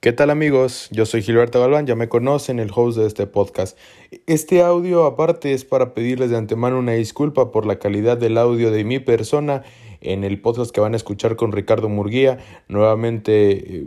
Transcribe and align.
¿Qué 0.00 0.12
tal 0.12 0.30
amigos? 0.30 0.88
Yo 0.90 1.06
soy 1.06 1.22
Gilberto 1.22 1.60
Galván, 1.60 1.86
ya 1.86 1.94
me 1.94 2.08
conocen, 2.08 2.58
el 2.58 2.72
host 2.74 2.98
de 2.98 3.06
este 3.06 3.26
podcast. 3.26 3.78
Este 4.26 4.62
audio 4.62 5.04
aparte 5.04 5.52
es 5.52 5.64
para 5.64 5.94
pedirles 5.94 6.30
de 6.30 6.36
antemano 6.36 6.78
una 6.78 6.92
disculpa 6.92 7.52
por 7.52 7.66
la 7.66 7.78
calidad 7.78 8.18
del 8.18 8.36
audio 8.36 8.70
de 8.72 8.82
mi 8.84 8.98
persona 8.98 9.62
en 10.00 10.24
el 10.24 10.40
podcast 10.40 10.72
que 10.72 10.80
van 10.80 10.94
a 10.94 10.96
escuchar 10.96 11.36
con 11.36 11.52
Ricardo 11.52 11.88
Murguía. 11.88 12.38
Nuevamente 12.66 13.50
eh, 13.52 13.86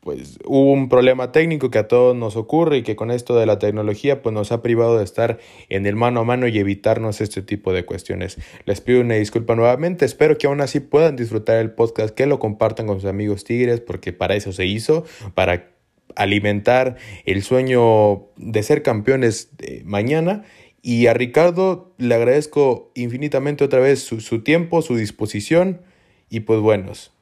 pues 0.00 0.38
hubo 0.46 0.72
un 0.72 0.88
problema 0.88 1.30
técnico 1.30 1.70
que 1.70 1.78
a 1.78 1.88
todos 1.88 2.16
nos 2.16 2.36
ocurre 2.36 2.78
y 2.78 2.82
que 2.82 2.96
con 2.96 3.10
esto 3.10 3.38
de 3.38 3.44
la 3.44 3.58
tecnología 3.58 4.22
pues 4.22 4.34
nos 4.34 4.50
ha 4.50 4.62
privado 4.62 4.96
de 4.96 5.04
estar 5.04 5.38
en 5.68 5.86
el 5.86 5.94
mano 5.94 6.20
a 6.20 6.24
mano 6.24 6.48
y 6.48 6.58
evitarnos 6.58 7.20
este 7.20 7.42
tipo 7.42 7.72
de 7.72 7.84
cuestiones. 7.84 8.38
Les 8.64 8.80
pido 8.80 9.02
una 9.02 9.16
disculpa 9.16 9.54
nuevamente, 9.54 10.06
espero 10.06 10.38
que 10.38 10.46
aún 10.46 10.62
así 10.62 10.80
puedan 10.80 11.16
disfrutar 11.16 11.58
el 11.58 11.72
podcast, 11.72 12.14
que 12.14 12.26
lo 12.26 12.38
compartan 12.38 12.86
con 12.86 13.00
sus 13.00 13.10
amigos 13.10 13.44
tigres 13.44 13.80
porque 13.80 14.12
para 14.14 14.34
eso 14.34 14.52
se 14.52 14.64
hizo, 14.64 15.04
para 15.34 15.70
alimentar 16.16 16.96
el 17.26 17.42
sueño 17.42 18.26
de 18.36 18.62
ser 18.62 18.82
campeones 18.82 19.50
de 19.58 19.82
mañana 19.84 20.44
y 20.82 21.06
a 21.08 21.14
Ricardo 21.14 21.92
le 21.98 22.14
agradezco 22.14 22.90
infinitamente 22.94 23.64
otra 23.64 23.80
vez 23.80 24.02
su, 24.02 24.20
su 24.20 24.42
tiempo, 24.42 24.80
su 24.80 24.96
disposición 24.96 25.82
y 26.30 26.40
pues 26.40 26.60
buenos, 26.60 27.12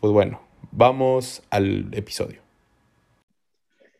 pues 0.00 0.12
bueno. 0.12 0.45
Vamos 0.78 1.42
al 1.48 1.88
episodio. 1.94 2.42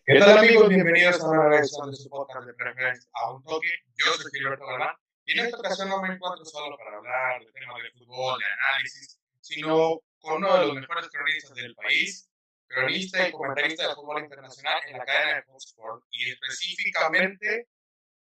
¿Qué 0.05 0.19
tal 0.19 0.37
amigos? 0.37 0.69
Bienvenidos 0.69 1.23
a 1.23 1.29
una 1.31 1.49
versión 1.49 1.91
de 1.91 1.97
su 1.97 2.11
podcast 2.11 2.47
de 2.47 2.53
preferencia 2.53 3.11
a 3.15 3.33
un 3.33 3.43
toque. 3.45 3.71
Yo 3.95 4.13
soy 4.13 4.31
Gilberto 4.31 4.67
Galván 4.67 4.95
y 5.25 5.39
en 5.39 5.47
esta 5.47 5.57
ocasión 5.57 5.89
no 5.89 6.03
me 6.03 6.13
encuentro 6.13 6.45
solo 6.45 6.77
para 6.77 6.99
hablar 6.99 7.41
de 7.41 7.51
temas 7.53 7.83
de 7.83 7.91
fútbol, 7.93 8.39
de 8.39 8.45
análisis, 8.45 9.19
sino 9.41 10.03
con 10.21 10.45
uno 10.45 10.55
de 10.59 10.67
los 10.67 10.75
mejores 10.75 11.09
cronistas 11.09 11.55
del 11.55 11.75
país, 11.77 12.29
cronista 12.67 13.27
y 13.27 13.33
comentarista 13.33 13.89
de 13.89 13.95
fútbol 13.95 14.25
internacional 14.25 14.79
en 14.89 14.99
la 14.99 15.05
cadena 15.07 15.37
de 15.37 15.43
Fox 15.45 15.69
Sports 15.69 16.07
y 16.11 16.31
específicamente 16.31 17.69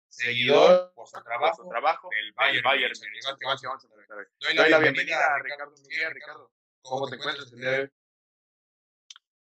seguidor 0.08 0.94
por 0.96 1.06
su 1.06 1.22
trabajo, 1.22 1.68
trabajo 1.68 2.08
del 2.12 2.32
Bayern. 2.32 2.64
Bayern. 2.64 2.94
Doy 4.40 4.70
la 4.70 4.80
bienvenida 4.80 5.36
a 5.36 5.40
Ricardo 5.40 5.76
Miguel. 5.86 6.14
Ricardo, 6.14 6.50
¿cómo 6.82 7.10
te 7.10 7.18
encuentras 7.18 7.52
el 7.52 7.60
día 7.60 7.72
de 7.72 7.80
hoy? 7.82 7.92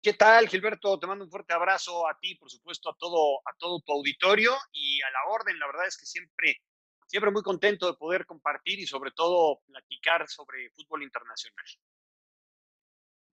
¿Qué 0.01 0.13
tal, 0.13 0.47
Gilberto? 0.47 0.97
Te 0.97 1.07
mando 1.07 1.25
un 1.25 1.29
fuerte 1.29 1.53
abrazo 1.53 2.07
a 2.07 2.17
ti, 2.17 2.35
por 2.35 2.49
supuesto, 2.49 2.89
a 2.89 2.95
todo, 2.97 3.39
a 3.39 3.53
todo 3.57 3.81
tu 3.81 3.91
auditorio 3.91 4.55
y 4.71 5.01
a 5.01 5.09
la 5.11 5.33
orden. 5.33 5.59
La 5.59 5.67
verdad 5.67 5.87
es 5.87 5.97
que 5.97 6.05
siempre, 6.05 6.61
siempre 7.05 7.31
muy 7.31 7.41
contento 7.41 7.85
de 7.85 7.97
poder 7.97 8.25
compartir 8.25 8.79
y 8.79 8.87
sobre 8.87 9.11
todo 9.11 9.59
platicar 9.67 10.25
sobre 10.29 10.69
fútbol 10.71 11.03
internacional. 11.03 11.65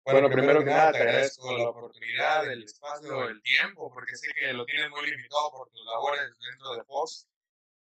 Bueno, 0.05 0.29
primero 0.29 0.59
que 0.59 0.65
nada, 0.65 0.91
te 0.93 0.97
agradezco 0.99 1.57
la 1.57 1.69
oportunidad, 1.69 2.49
el 2.49 2.63
espacio, 2.63 3.27
el 3.27 3.41
tiempo, 3.41 3.91
porque 3.93 4.15
sé 4.15 4.31
que 4.33 4.53
lo 4.53 4.65
tienes 4.65 4.89
muy 4.89 5.09
limitado 5.09 5.51
por 5.51 5.69
tus 5.69 5.85
labores 5.85 6.37
dentro 6.39 6.75
de 6.75 6.83
Fox. 6.85 7.27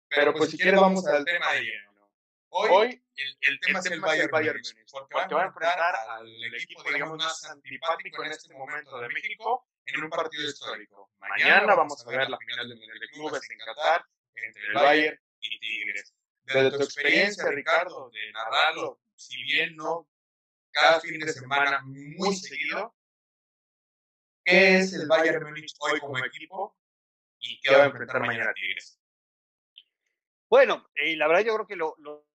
Pero 0.09 0.33
pues 0.33 0.51
si 0.51 0.59
quieres 0.59 0.81
vamos 0.81 1.07
al 1.07 1.25
tema 1.25 1.53
de 1.53 1.61
lleno. 1.61 1.92
Hoy, 2.55 3.03
el, 3.17 3.39
el, 3.41 3.61
tema 3.61 3.79
es 3.79 3.87
el 3.87 4.01
Bayern, 4.01 4.31
Bayern 4.31 4.59
Múnich, 4.59 4.91
porque, 4.91 5.15
porque 5.15 5.35
va 5.35 5.43
a 5.45 5.47
enfrentar 5.47 5.95
al 6.11 6.55
equipo, 6.55 6.83
digamos, 6.93 7.17
más 7.17 7.45
antipático 7.47 8.23
en 8.25 8.33
este 8.33 8.53
momento 8.53 9.01
de 9.01 9.09
México 9.09 9.67
en 9.87 10.05
un 10.05 10.11
partido 10.11 10.45
histórico. 10.45 11.11
Mañana 11.19 11.75
vamos 11.75 12.07
a 12.07 12.11
ver 12.11 12.29
la 12.29 12.37
final 12.37 12.69
del 12.69 12.77
Mundial 12.77 12.99
de 12.99 13.09
Clubes 13.09 13.51
en 13.51 13.59
Qatar 13.59 14.05
entre 14.35 14.67
el 14.67 14.75
Bayern 14.75 15.19
y 15.41 15.61
Tigres. 15.61 16.15
Desde 16.43 16.71
tu 16.73 16.83
experiencia, 16.83 17.45
Ricardo, 17.49 18.11
de 18.11 18.33
narrarlo, 18.33 19.01
si 19.15 19.43
bien 19.45 19.75
no 19.75 20.07
cada 20.73 21.01
fin 21.01 21.19
de 21.21 21.33
semana 21.33 21.81
muy 21.85 22.37
seguido, 22.37 22.95
¿qué 24.45 24.77
es 24.77 24.93
el 24.93 25.07
Bayern 25.09 25.43
Múnich 25.43 25.75
hoy 25.79 25.99
como 26.01 26.19
equipo 26.19 26.77
y 27.39 27.59
qué 27.61 27.75
va 27.75 27.85
a 27.85 27.87
enfrentar 27.87 28.21
mañana 28.21 28.53
Tigres? 28.53 29.01
Bueno, 30.51 30.91
eh, 30.97 31.17
la 31.17 31.29
verdad 31.29 31.45
yo 31.45 31.55
creo 31.55 31.67
que 31.67 31.77
lo, 31.77 31.95
lo 31.97 32.32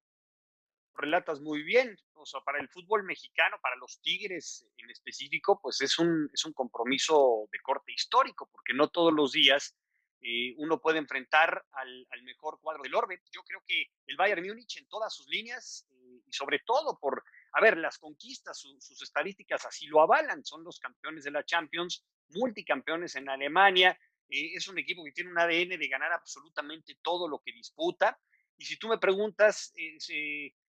relatas 0.97 1.39
muy 1.41 1.63
bien. 1.63 1.97
O 2.13 2.25
sea, 2.25 2.41
para 2.41 2.59
el 2.59 2.69
fútbol 2.69 3.03
mexicano, 3.03 3.57
para 3.61 3.75
los 3.75 4.01
Tigres 4.01 4.67
en 4.77 4.89
específico, 4.89 5.59
pues 5.61 5.81
es 5.81 5.97
un, 5.99 6.29
es 6.33 6.45
un 6.45 6.53
compromiso 6.53 7.47
de 7.51 7.59
corte 7.59 7.91
histórico, 7.91 8.49
porque 8.51 8.73
no 8.73 8.89
todos 8.89 9.13
los 9.13 9.31
días 9.31 9.75
eh, 10.21 10.55
uno 10.57 10.81
puede 10.81 10.97
enfrentar 10.97 11.63
al, 11.71 12.07
mejor 12.23 12.59
cuadro 12.59 12.83
del 12.83 12.95
Orbe. 12.95 13.21
Yo 13.31 13.43
creo 13.43 13.61
que 13.65 13.85
el 14.07 14.17
Bayern 14.17 14.45
Múnich 14.45 14.77
en 14.77 14.87
todas 14.87 15.13
sus 15.13 15.27
líneas, 15.27 15.87
eh, 15.91 16.21
y 16.25 16.33
sobre 16.33 16.59
todo 16.59 16.99
por, 16.99 17.23
a 17.53 17.61
ver, 17.61 17.77
las 17.77 17.97
conquistas, 17.99 18.59
su, 18.59 18.75
sus 18.81 19.01
estadísticas 19.01 19.65
así 19.65 19.87
lo 19.87 20.01
avalan, 20.01 20.43
son 20.43 20.63
los 20.63 20.79
campeones 20.79 21.23
de 21.23 21.31
la 21.31 21.45
Champions, 21.45 22.03
multicampeones 22.29 23.15
en 23.15 23.29
Alemania, 23.29 23.97
eh, 24.29 24.53
es 24.55 24.67
un 24.67 24.77
equipo 24.77 25.03
que 25.03 25.11
tiene 25.11 25.31
un 25.31 25.39
ADN 25.39 25.79
de 25.79 25.87
ganar 25.87 26.11
absolutamente 26.11 26.97
todo 27.01 27.27
lo 27.27 27.39
que 27.39 27.51
disputa. 27.51 28.19
Y 28.57 28.65
si 28.65 28.77
tú 28.77 28.87
me 28.87 28.97
preguntas, 28.97 29.73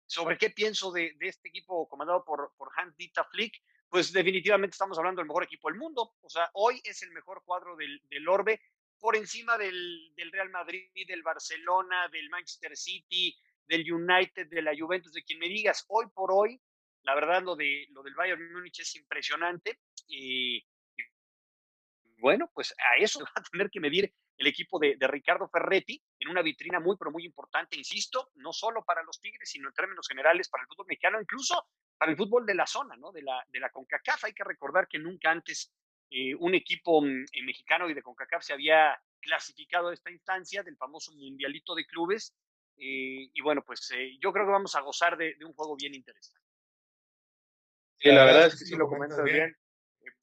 sobre 0.07 0.39
qué 0.39 0.51
pienso 0.51 0.93
de, 0.93 1.15
de 1.19 1.29
este 1.29 1.49
equipo 1.49 1.89
comandado 1.89 2.25
por, 2.25 2.53
por 2.57 2.71
Hans 2.77 2.97
Dieter 2.97 3.25
Flick, 3.31 3.61
pues 3.89 4.13
definitivamente 4.13 4.75
estamos 4.75 4.99
hablando 4.99 5.21
del 5.21 5.29
mejor 5.29 5.45
equipo 5.45 5.69
del 5.69 5.79
mundo. 5.79 6.15
O 6.21 6.29
sea, 6.29 6.51
hoy 6.55 6.81
es 6.85 7.03
el 7.03 7.13
mejor 7.13 7.43
cuadro 7.45 7.77
del, 7.77 8.03
del 8.09 8.29
Orbe 8.29 8.61
por 8.99 9.17
encima 9.17 9.57
del, 9.59 10.13
del, 10.17 10.33
Real 10.33 10.51
Madrid, 10.51 10.89
del 11.07 11.23
Barcelona, 11.23 12.09
del 12.09 12.29
Manchester 12.31 12.77
City, 12.77 13.37
del 13.67 13.93
United, 13.93 14.49
de 14.49 14.63
la 14.63 14.73
Juventus, 14.77 15.13
de 15.13 15.23
quien 15.23 15.39
me 15.39 15.49
digas. 15.49 15.85
Hoy 15.89 16.07
por 16.13 16.33
hoy, 16.33 16.61
la 17.03 17.15
verdad, 17.15 17.43
lo, 17.43 17.55
de, 17.55 17.87
lo 17.91 18.03
del 18.03 18.15
Bayern 18.15 18.53
Múnich 18.53 18.81
es 18.81 18.97
impresionante. 18.97 19.79
Y, 20.09 20.57
y 20.57 21.03
bueno, 22.19 22.51
pues 22.55 22.75
a 22.79 22.97
eso 23.03 23.21
va 23.25 23.33
a 23.35 23.43
tener 23.43 23.71
que 23.71 23.81
medir 23.81 24.13
el 24.37 24.47
equipo 24.47 24.79
de, 24.79 24.97
de, 24.97 25.07
Ricardo 25.07 25.49
Ferretti 25.49 26.03
en 26.19 26.29
una 26.29 26.43
vitrina 26.43 26.81
muy, 26.81 26.97
pero 26.97 27.11
muy 27.11 27.25
importante, 27.25 27.77
insisto, 27.77 28.31
no 28.37 28.53
solo 28.53 28.85
para 28.85 29.03
los 29.03 29.21
Tigres, 29.21 29.49
sino 29.49 29.69
en 29.69 29.75
términos 29.75 30.09
generales 30.09 30.49
para 30.49 30.63
el 30.63 30.69
fútbol 30.69 30.87
mexicano, 30.89 31.21
incluso 31.21 31.67
para 31.97 32.11
el 32.11 32.17
fútbol 32.17 32.45
de 32.45 32.55
la 32.55 32.67
zona, 32.67 32.97
¿no? 32.97 33.13
De 33.13 33.23
la, 33.23 33.45
de 33.49 33.61
la 33.61 33.71
CONCACAF. 33.71 34.25
Hay 34.25 34.33
que 34.33 34.45
recordar 34.45 34.89
que 34.89 34.99
nunca 34.99 35.31
antes 35.31 35.73
eh, 36.11 36.35
un 36.35 36.55
equipo 36.55 37.05
eh, 37.05 37.43
mexicano 37.45 37.89
y 37.89 37.95
de 37.95 38.03
CONCACAF 38.03 38.43
se 38.43 38.53
había 38.53 39.01
clasificado 39.21 39.89
a 39.89 39.95
esta 39.95 40.11
instancia 40.11 40.63
del 40.63 40.77
famoso 40.77 41.13
Mundialito 41.13 41.75
de 41.75 41.87
Clubes. 41.87 42.35
Eh, 42.77 43.31
y 43.33 43.41
bueno, 43.43 43.63
pues 43.65 43.89
yo 44.21 44.33
creo 44.33 44.45
que 44.45 44.53
vamos 44.53 44.75
a 44.75 44.81
gozar 44.81 45.17
de, 45.17 45.35
de 45.37 45.45
un 45.45 45.55
juego 45.55 45.77
bien 45.77 45.95
interesante. 45.95 46.45
Sí, 47.99 48.11
la 48.11 48.25
verdad 48.25 48.47
es 48.47 48.59
que 48.59 48.65
sí 48.65 48.77
lo 48.77 48.89
comentas 48.89 49.23
bien. 49.23 49.57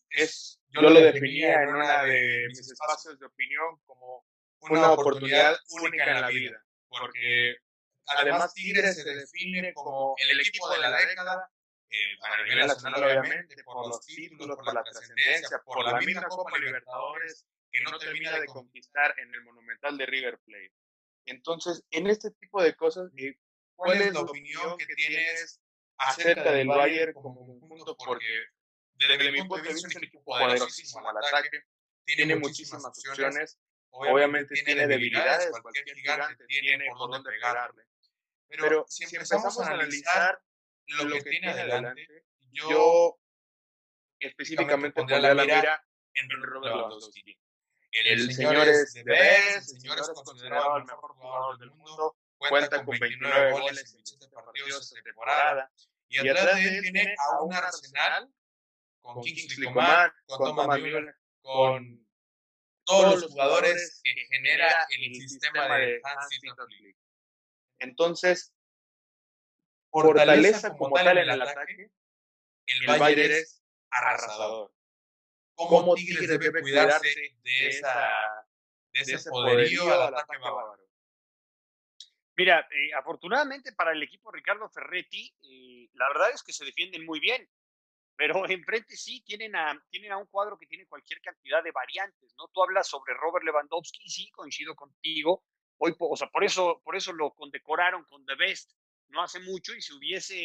Es 0.09 0.60
yo, 0.71 0.81
lo 0.81 0.91
definía 0.91 1.63
en 1.63 1.69
una 1.69 2.03
de 2.03 2.47
mis 2.47 2.59
espacios 2.59 3.19
de 3.19 3.25
opinión 3.25 3.77
como 3.85 4.25
una 4.61 4.91
oportunidad 4.91 5.57
única 5.81 6.05
en 6.05 6.21
la 6.21 6.27
vida, 6.27 6.63
porque 6.89 7.57
además 8.05 8.53
Tigres 8.53 8.95
se 9.01 9.13
define 9.13 9.73
como 9.73 10.15
el 10.17 10.39
equipo 10.39 10.69
de 10.69 10.79
la 10.79 10.91
década, 10.97 11.49
eh, 11.89 12.17
a 12.23 12.43
nivel 12.43 12.67
nacional 12.67 13.03
obviamente, 13.03 13.63
por 13.63 13.87
los 13.87 14.05
títulos, 14.05 14.57
por 14.57 14.73
la 14.73 14.83
trascendencia, 14.83 15.61
por 15.65 15.83
la 15.83 15.99
misma 15.99 16.23
Copa 16.27 16.57
Libertadores 16.57 17.45
que 17.71 17.81
no 17.81 17.97
termina 17.97 18.37
de 18.39 18.45
conquistar 18.47 19.13
en 19.17 19.33
el 19.33 19.43
Monumental 19.43 19.97
de 19.97 20.05
River 20.05 20.39
Plate. 20.39 20.73
Entonces, 21.25 21.83
en 21.91 22.07
este 22.07 22.31
tipo 22.31 22.61
de 22.61 22.75
cosas, 22.75 23.09
eh, 23.17 23.35
¿cuál 23.75 24.01
es 24.01 24.13
la 24.13 24.21
opinión 24.21 24.77
que 24.77 24.85
tienes 24.87 25.61
acerca 25.97 26.51
del 26.51 26.67
Bayern 26.67 27.13
como 27.13 27.45
conjunto? 27.45 27.95
Porque 27.95 28.45
desde 29.07 29.31
mi 29.31 29.39
punto 29.39 29.55
de 29.55 29.61
vista 29.73 29.87
es 29.87 29.95
un 29.95 30.03
equipo 30.03 30.23
poderosísimo 30.23 31.09
al 31.09 31.17
ataque, 31.17 31.63
tiene 32.03 32.35
muchísimas 32.35 32.85
opciones, 32.85 33.59
obviamente 33.89 34.55
tiene 34.63 34.87
debilidades, 34.87 35.49
cualquier 35.61 35.95
gigante 35.95 36.45
tiene 36.45 36.85
por 36.89 37.09
dónde 37.09 37.29
pegarle. 37.29 37.83
Pero 38.47 38.85
si 38.87 39.03
empezamos 39.03 39.59
a 39.59 39.71
analizar 39.71 40.41
lo 40.87 41.13
que 41.13 41.21
tiene 41.21 41.49
adelante, 41.49 42.25
yo 42.51 43.17
específicamente 44.19 44.93
pondría 44.95 45.33
la 45.33 45.43
mira 45.43 45.85
en 46.13 46.29
Robert 46.29 46.75
Lewandowski. 46.75 47.37
El 47.91 48.33
señor 48.33 48.67
es 48.67 48.93
de 48.93 49.03
vez, 49.03 49.73
el 49.73 49.81
señor 49.81 49.99
es 49.99 50.09
considerado 50.09 50.77
el 50.77 50.85
mejor 50.85 51.13
jugador 51.13 51.57
del 51.59 51.71
mundo, 51.71 52.17
cuenta 52.37 52.83
con 52.85 52.97
29 52.97 53.51
goles 53.51 53.79
en 53.79 53.95
27 53.97 54.27
partidos 54.29 54.89
de 54.91 55.01
temporada, 55.01 55.71
y 56.07 56.17
atrás 56.19 56.55
de 56.55 56.67
él 56.67 56.81
tiene 56.81 57.15
a 57.17 57.41
un 57.41 57.53
arsenal 57.53 58.29
con 59.01 59.21
Kingsley 59.21 59.67
Coman, 59.67 60.11
con 60.25 60.55
Thomas 60.55 60.79
Müller, 60.79 61.15
con 61.41 62.07
todos 62.83 63.21
los 63.21 63.31
jugadores 63.31 64.01
que 64.03 64.11
genera 64.29 64.87
el 64.89 65.15
sistema 65.15 65.77
de 65.77 66.01
Hans 66.03 66.27
Flick. 66.39 66.97
Entonces, 67.79 68.53
fortaleza 69.89 70.75
como 70.77 70.95
tal 70.95 71.17
en 71.17 71.29
el 71.29 71.41
ataque, 71.41 71.91
el 72.67 72.87
Bayern 72.99 73.31
es 73.31 73.63
arrasador. 73.89 74.73
¿Cómo 75.55 75.95
Tigres 75.95 76.27
debe 76.27 76.61
cuidarse 76.61 77.07
de, 77.43 77.67
esa, 77.67 78.09
de 78.93 78.99
ese 78.99 79.29
poderío 79.29 79.93
al 79.93 80.15
ataque 80.15 80.37
bávaro? 80.39 80.81
Mira, 82.35 82.67
eh, 82.71 82.93
afortunadamente 82.97 83.71
para 83.73 83.91
el 83.91 84.01
equipo 84.01 84.31
Ricardo 84.31 84.67
Ferretti, 84.69 85.35
eh, 85.43 85.89
la 85.93 86.07
verdad 86.07 86.31
es 86.33 86.41
que 86.41 86.53
se 86.53 86.65
defienden 86.65 87.05
muy 87.05 87.19
bien 87.19 87.47
pero 88.15 88.47
enfrente 88.49 88.95
sí 88.95 89.23
tienen 89.25 89.55
a, 89.55 89.81
tienen 89.89 90.11
a 90.11 90.17
un 90.17 90.27
cuadro 90.27 90.57
que 90.57 90.67
tiene 90.67 90.87
cualquier 90.87 91.21
cantidad 91.21 91.63
de 91.63 91.71
variantes, 91.71 92.33
¿no? 92.37 92.47
Tú 92.49 92.63
hablas 92.63 92.87
sobre 92.87 93.13
Robert 93.13 93.45
Lewandowski, 93.45 94.09
sí, 94.09 94.29
coincido 94.31 94.75
contigo, 94.75 95.43
hoy, 95.77 95.95
o 95.97 96.15
sea, 96.15 96.29
por 96.29 96.43
eso, 96.43 96.81
por 96.83 96.95
eso 96.95 97.13
lo 97.13 97.33
condecoraron 97.33 98.05
con 98.05 98.25
The 98.25 98.35
Best 98.35 98.71
no 99.11 99.21
hace 99.21 99.39
mucho 99.39 99.73
y 99.73 99.81
si 99.81 99.93
hubiese 99.93 100.39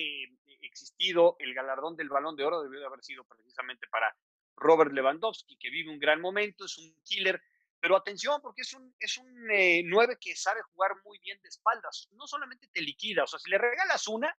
existido 0.60 1.36
el 1.38 1.54
galardón 1.54 1.96
del 1.96 2.08
balón 2.08 2.36
de 2.36 2.44
oro 2.44 2.62
debió 2.62 2.80
de 2.80 2.86
haber 2.86 3.02
sido 3.02 3.24
precisamente 3.24 3.86
para 3.88 4.14
Robert 4.56 4.92
Lewandowski, 4.92 5.56
que 5.58 5.70
vive 5.70 5.90
un 5.90 5.98
gran 5.98 6.20
momento, 6.20 6.64
es 6.64 6.76
un 6.78 6.94
killer, 7.04 7.40
pero 7.80 7.96
atención 7.96 8.40
porque 8.40 8.62
es 8.62 8.72
un, 8.72 8.94
es 8.98 9.18
un 9.18 9.50
eh, 9.50 9.82
9 9.84 10.16
que 10.20 10.34
sabe 10.34 10.62
jugar 10.62 10.92
muy 11.04 11.18
bien 11.18 11.40
de 11.42 11.48
espaldas, 11.48 12.08
no 12.12 12.26
solamente 12.26 12.68
te 12.68 12.80
liquida, 12.80 13.24
o 13.24 13.26
sea, 13.26 13.38
si 13.38 13.50
le 13.50 13.58
regalas 13.58 14.08
una, 14.08 14.36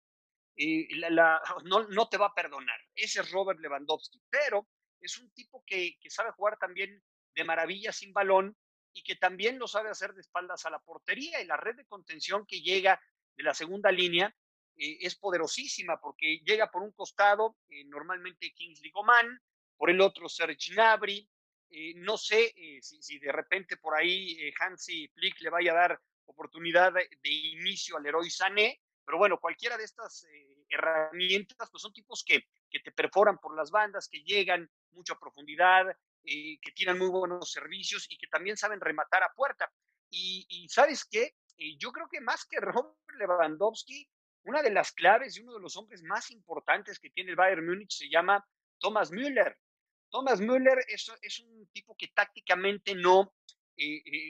no, 1.65 2.09
te 2.09 2.17
va 2.17 2.27
a 2.27 2.33
perdonar. 2.33 2.79
Ese 2.95 3.21
es 3.21 3.31
Robert 3.31 3.59
Lewandowski, 3.59 4.21
pero 4.29 4.67
es 4.99 5.17
un 5.17 5.31
tipo 5.31 5.63
que, 5.65 5.97
sabe 6.09 6.31
jugar 6.31 6.57
también 6.57 7.01
de 7.35 7.43
maravilla 7.43 7.91
sin 7.91 8.13
balón 8.13 8.57
y 8.93 9.03
que 9.03 9.15
también 9.15 9.59
lo 9.59 9.67
sabe 9.67 9.89
hacer 9.89 10.13
de 10.13 10.21
espaldas 10.21 10.65
a 10.65 10.71
la 10.71 10.79
portería 10.79 11.41
y 11.41 11.45
la 11.45 11.57
red 11.57 11.75
de 11.75 11.85
contención 11.85 12.45
que 12.47 12.61
llega 12.61 12.99
de 13.35 13.43
la 13.43 13.53
segunda 13.53 13.91
línea 13.91 14.33
eh, 14.75 14.97
es 15.01 15.15
poderosísima 15.15 15.99
porque 15.99 16.39
llega 16.39 16.71
por 16.71 16.81
un 16.81 16.91
costado 16.93 17.57
eh, 17.69 17.83
normalmente 17.85 18.51
Kingsley 18.53 18.91
Coman, 18.91 19.39
por 19.75 19.91
el 19.91 20.01
otro 20.01 20.27
Serge 20.27 20.73
Gnabry, 20.73 21.29
eh, 21.69 21.93
no 21.97 22.17
sé 22.17 22.53
si, 22.81 23.19
de 23.19 23.31
repente 23.31 23.77
por 23.77 23.93
ahí 23.93 24.51
Hansi 24.59 25.07
Flick 25.09 25.41
le 25.41 25.49
vaya 25.51 25.73
a 25.73 25.75
dar 25.75 26.01
oportunidad 26.25 26.93
de, 26.93 27.07
inicio 27.29 27.97
al 27.97 28.05
héroe 28.05 28.29
Sané, 28.29 28.81
pero 29.07 29.19
bueno, 29.19 29.39
cualquiera 29.39 29.77
de 29.77 29.85
estas 29.85 30.25
eh, 30.25 30.65
herramientas, 30.67 31.69
pues 31.71 31.81
son 31.81 31.93
tipos 31.93 32.25
que, 32.27 32.43
que, 32.69 32.81
te 32.81 32.91
perforan 32.91 33.37
por 33.37 33.55
las 33.55 33.71
bandas, 33.71 34.09
que 34.09 34.19
llegan 34.19 34.69
mucho 34.91 35.13
a 35.13 35.19
profundidad, 35.19 35.89
eh, 36.25 36.59
que 36.61 36.73
tienen 36.73 36.97
muy 36.97 37.07
buenos 37.07 37.49
servicios 37.49 38.05
y 38.09 38.17
que 38.17 38.27
también 38.27 38.57
saben 38.57 38.81
rematar 38.81 39.23
a 39.23 39.31
puerta. 39.33 39.71
Y, 40.09 40.45
y 40.49 40.67
sabes 40.67 41.05
qué, 41.05 41.35
eh, 41.57 41.77
yo 41.77 41.93
creo 41.93 42.09
que 42.09 42.19
más 42.19 42.45
que 42.45 42.59
Robert 42.59 42.97
Lewandowski, 43.17 44.09
una 44.43 44.61
de 44.61 44.71
las 44.71 44.91
claves 44.91 45.37
y 45.37 45.41
uno 45.41 45.53
de 45.53 45.61
los 45.61 45.77
hombres 45.77 46.03
más 46.03 46.29
importantes 46.29 46.99
que 46.99 47.09
tiene 47.09 47.29
el 47.29 47.37
Bayern 47.37 47.65
Múnich 47.65 47.93
se 47.93 48.09
llama 48.09 48.45
Thomas 48.77 49.09
Müller. 49.09 49.57
Thomas 50.09 50.41
Müller 50.41 50.79
es, 50.89 51.09
es 51.21 51.39
un 51.39 51.65
tipo 51.71 51.95
que 51.95 52.09
tácticamente 52.09 52.93
no, 52.93 53.33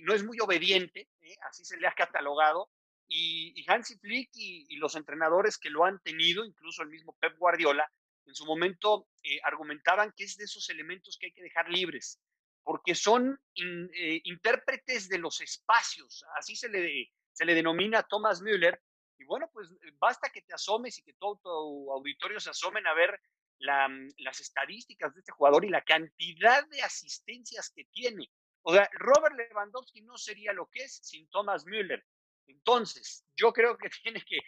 no 0.03 0.13
es 0.13 0.23
muy 0.23 0.39
obediente, 0.39 1.09
así 1.49 1.65
se 1.65 1.77
le 1.77 1.87
ha 1.87 1.93
catalogado, 1.93 2.69
y, 3.07 3.63
Hansi 3.67 3.97
Flick 3.97 4.29
y, 4.33 4.75
los 4.77 4.95
entrenadores 4.95 5.57
que 5.57 5.69
lo 5.69 5.85
han 5.85 5.99
tenido, 6.01 6.45
incluso 6.45 6.81
el 6.83 6.89
mismo 6.89 7.15
Pep 7.19 7.37
Guardiola, 7.37 7.89
en 8.25 8.35
su 8.35 8.45
momento 8.45 9.07
eh, 9.23 9.39
argumentaban 9.43 10.13
que 10.15 10.25
es 10.25 10.35
de 10.37 10.45
esos 10.45 10.69
elementos 10.69 11.17
que 11.17 11.27
hay 11.27 11.31
que 11.31 11.43
dejar 11.43 11.69
libres, 11.69 12.19
porque 12.63 12.95
son 12.95 13.39
eh, 13.55 14.21
intérpretes 14.25 15.07
de 15.07 15.19
los 15.19 15.39
espacios, 15.39 16.25
así 16.37 16.55
se 16.55 16.67
le, 16.67 17.11
se 17.31 17.45
le 17.45 17.55
denomina 17.55 17.99
a 17.99 18.07
Thomas 18.07 18.41
Müller. 18.41 18.81
Y 19.19 19.23
bueno, 19.23 19.49
pues 19.53 19.69
eh, 19.71 19.91
basta 19.97 20.29
que 20.29 20.41
te 20.41 20.53
asomes 20.53 20.99
y 20.99 21.03
que 21.03 21.13
todo 21.13 21.39
tu 21.41 21.91
auditorio 21.93 22.39
se 22.39 22.49
asomen 22.49 22.85
a 22.85 22.93
ver 22.93 23.19
la, 23.59 23.89
las 24.17 24.41
estadísticas 24.41 25.13
de 25.13 25.21
este 25.21 25.31
jugador 25.31 25.65
y 25.65 25.69
la 25.69 25.83
cantidad 25.83 26.67
de 26.67 26.81
asistencias 26.81 27.71
que 27.73 27.85
tiene. 27.85 28.29
O 28.63 28.73
sea, 28.73 28.89
Robert 28.91 29.35
Lewandowski 29.35 30.01
no 30.01 30.17
sería 30.17 30.51
lo 30.51 30.67
que 30.67 30.83
es 30.83 30.99
sin 31.01 31.27
Thomas 31.29 31.65
Müller. 31.65 32.05
Entonces, 32.47 33.25
yo 33.35 33.53
creo 33.53 33.77
que 33.77 33.89
tiene 34.03 34.23
que, 34.23 34.39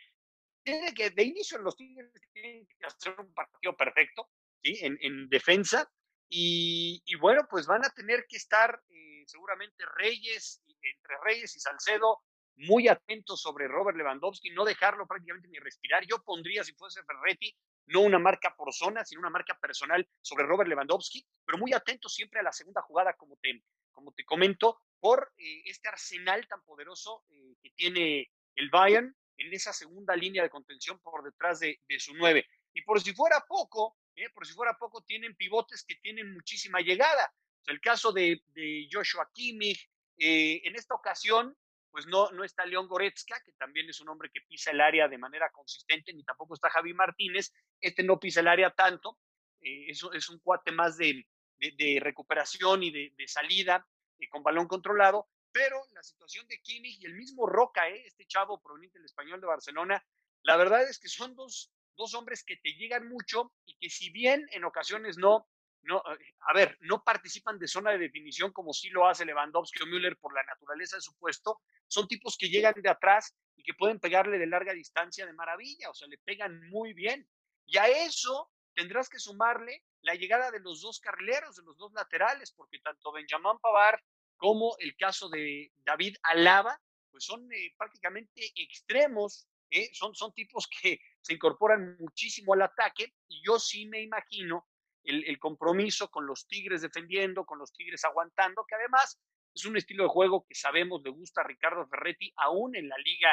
tiene 0.63 0.93
que 0.93 1.09
de 1.11 1.23
inicio 1.23 1.57
los 1.59 1.75
Tigres 1.75 2.11
tienen 2.33 2.67
que 2.67 2.85
hacer 2.85 3.15
un 3.19 3.33
partido 3.33 3.75
perfecto, 3.75 4.29
¿sí? 4.63 4.77
En, 4.81 4.97
en 5.01 5.29
defensa. 5.29 5.89
Y, 6.31 7.01
y, 7.05 7.15
bueno, 7.15 7.47
pues 7.49 7.65
van 7.65 7.83
a 7.83 7.89
tener 7.89 8.25
que 8.27 8.37
estar 8.37 8.79
eh, 8.89 9.23
seguramente 9.25 9.83
Reyes, 9.95 10.61
entre 10.67 11.17
Reyes 11.23 11.55
y 11.55 11.59
Salcedo, 11.59 12.21
muy 12.57 12.87
atentos 12.87 13.41
sobre 13.41 13.67
Robert 13.67 13.97
Lewandowski, 13.97 14.51
no 14.51 14.65
dejarlo 14.65 15.07
prácticamente 15.07 15.47
ni 15.47 15.57
respirar. 15.59 16.05
Yo 16.05 16.21
pondría, 16.23 16.63
si 16.63 16.73
fuese 16.73 17.01
Ferretti, 17.03 17.55
no 17.87 18.01
una 18.01 18.19
marca 18.19 18.53
por 18.55 18.73
zona, 18.73 19.05
sino 19.05 19.21
una 19.21 19.29
marca 19.29 19.57
personal 19.59 20.07
sobre 20.21 20.45
Robert 20.45 20.69
Lewandowski, 20.69 21.25
pero 21.45 21.57
muy 21.57 21.73
atentos 21.73 22.13
siempre 22.13 22.41
a 22.41 22.43
la 22.43 22.51
segunda 22.51 22.81
jugada, 22.81 23.13
como 23.13 23.37
te, 23.37 23.63
como 23.99 24.13
te 24.13 24.23
comento, 24.23 24.79
por 25.01 25.33
eh, 25.37 25.61
este 25.65 25.89
arsenal 25.89 26.47
tan 26.47 26.63
poderoso 26.63 27.25
eh, 27.29 27.55
que 27.61 27.69
tiene 27.71 28.31
el 28.55 28.69
Bayern 28.69 29.13
en 29.37 29.53
esa 29.53 29.73
segunda 29.73 30.15
línea 30.15 30.41
de 30.41 30.49
contención 30.49 30.99
por 30.99 31.21
detrás 31.21 31.59
de, 31.59 31.79
su 31.97 32.13
nueve. 32.13 32.47
Y 32.73 32.81
por 32.83 33.01
si 33.01 33.13
fuera 33.13 33.43
poco, 33.45 33.97
eh, 34.15 34.29
por 34.29 34.47
si 34.47 34.53
fuera 34.53 34.77
poco, 34.77 35.01
tienen 35.03 35.35
pivotes 35.35 35.83
que 35.83 35.95
tienen 35.95 36.33
muchísima 36.33 36.79
llegada. 36.79 37.29
el 37.67 37.81
caso 37.81 38.13
de, 38.13 38.41
Joshua 38.89 39.29
Kimmich, 39.33 39.89
en 40.17 40.75
esta 40.75 40.95
ocasión, 40.95 41.55
pues 41.91 42.07
no, 42.07 42.31
no 42.31 42.43
está 42.43 42.65
León 42.65 42.87
Goretzka, 42.87 43.41
que 43.43 43.51
también 43.53 43.89
es 43.89 43.99
un 43.99 44.09
hombre 44.09 44.29
que 44.33 44.41
pisa 44.41 44.71
el 44.71 44.81
área 44.81 45.07
de 45.07 45.17
manera 45.17 45.49
consistente, 45.51 46.13
ni 46.13 46.23
tampoco 46.23 46.55
está 46.55 46.69
Javi 46.69 46.93
Martínez, 46.93 47.51
este 47.81 48.03
no 48.03 48.19
pisa 48.19 48.39
el 48.39 48.47
área 48.47 48.71
tanto, 48.71 49.19
eso 49.61 50.11
es 50.13 50.29
un 50.29 50.39
cuate 50.39 50.71
más 50.71 50.97
de, 50.97 51.25
de, 51.59 51.99
recuperación 52.01 52.83
y 52.83 52.91
de, 52.91 53.27
salida, 53.27 53.85
con 54.29 54.43
balón 54.43 54.67
controlado, 54.67 55.29
pero 55.51 55.81
la 55.93 56.03
situación 56.03 56.47
de 56.47 56.59
Kimmich 56.61 57.01
y 57.01 57.05
el 57.05 57.15
mismo 57.15 57.45
Roca, 57.47 57.89
¿eh? 57.89 58.03
este 58.05 58.25
chavo 58.25 58.61
proveniente 58.61 58.99
del 58.99 59.05
español 59.05 59.41
de 59.41 59.47
Barcelona, 59.47 60.05
la 60.43 60.57
verdad 60.57 60.87
es 60.87 60.99
que 60.99 61.09
son 61.09 61.35
dos, 61.35 61.71
dos 61.95 62.13
hombres 62.13 62.43
que 62.43 62.57
te 62.57 62.73
llegan 62.73 63.07
mucho 63.07 63.53
y 63.65 63.77
que 63.77 63.89
si 63.89 64.09
bien 64.11 64.47
en 64.51 64.63
ocasiones 64.63 65.17
no, 65.17 65.47
no, 65.83 65.97
eh, 66.13 66.35
a 66.47 66.53
ver, 66.53 66.77
no 66.81 67.03
participan 67.03 67.57
de 67.57 67.67
zona 67.67 67.91
de 67.91 67.97
definición 67.97 68.51
como 68.51 68.73
sí 68.73 68.89
lo 68.89 69.07
hace 69.07 69.25
Lewandowski 69.25 69.83
o 69.83 69.85
Müller 69.85 70.17
por 70.17 70.33
la 70.33 70.43
naturaleza 70.43 70.97
de 70.97 71.01
su 71.01 71.17
puesto, 71.17 71.61
son 71.87 72.07
tipos 72.07 72.37
que 72.37 72.49
llegan 72.49 72.75
de 72.75 72.89
atrás 72.89 73.35
y 73.55 73.63
que 73.63 73.73
pueden 73.73 73.99
pegarle 73.99 74.37
de 74.37 74.47
larga 74.47 74.73
distancia 74.73 75.25
de 75.25 75.33
maravilla, 75.33 75.89
o 75.89 75.93
sea, 75.93 76.07
le 76.07 76.17
pegan 76.19 76.69
muy 76.69 76.93
bien. 76.93 77.27
Y 77.65 77.77
a 77.77 77.87
eso 77.87 78.51
tendrás 78.73 79.09
que 79.09 79.19
sumarle 79.19 79.83
la 80.01 80.15
llegada 80.15 80.51
de 80.51 80.59
los 80.59 80.81
dos 80.81 80.99
carrileros, 80.99 81.55
de 81.55 81.63
los 81.63 81.77
dos 81.77 81.93
laterales, 81.93 82.51
porque 82.51 82.79
tanto 82.79 83.11
Benjamin 83.11 83.59
Pavard 83.61 83.99
como 84.37 84.75
el 84.79 84.95
caso 84.95 85.29
de 85.29 85.71
David 85.83 86.15
Alaba, 86.23 86.79
pues 87.11 87.25
son 87.25 87.51
eh, 87.51 87.73
prácticamente 87.77 88.51
extremos, 88.55 89.47
¿eh? 89.69 89.89
son, 89.93 90.15
son 90.15 90.33
tipos 90.33 90.67
que 90.67 90.99
se 91.21 91.33
incorporan 91.33 91.97
muchísimo 91.99 92.53
al 92.53 92.61
ataque 92.61 93.13
y 93.27 93.41
yo 93.45 93.59
sí 93.59 93.85
me 93.87 94.01
imagino 94.01 94.67
el, 95.03 95.25
el, 95.25 95.39
compromiso 95.39 96.09
con 96.09 96.25
los 96.25 96.47
Tigres 96.47 96.81
defendiendo, 96.81 97.45
con 97.45 97.59
los 97.59 97.73
Tigres 97.73 98.05
aguantando, 98.05 98.65
que 98.67 98.75
además 98.75 99.19
es 99.53 99.65
un 99.65 99.77
estilo 99.77 100.03
de 100.03 100.09
juego 100.09 100.45
que 100.47 100.55
sabemos 100.55 101.01
le 101.03 101.09
gusta 101.09 101.41
a 101.41 101.47
Ricardo 101.47 101.87
Ferretti 101.87 102.31
aún 102.37 102.75
en 102.75 102.87
la 102.87 102.97
Liga 102.97 103.29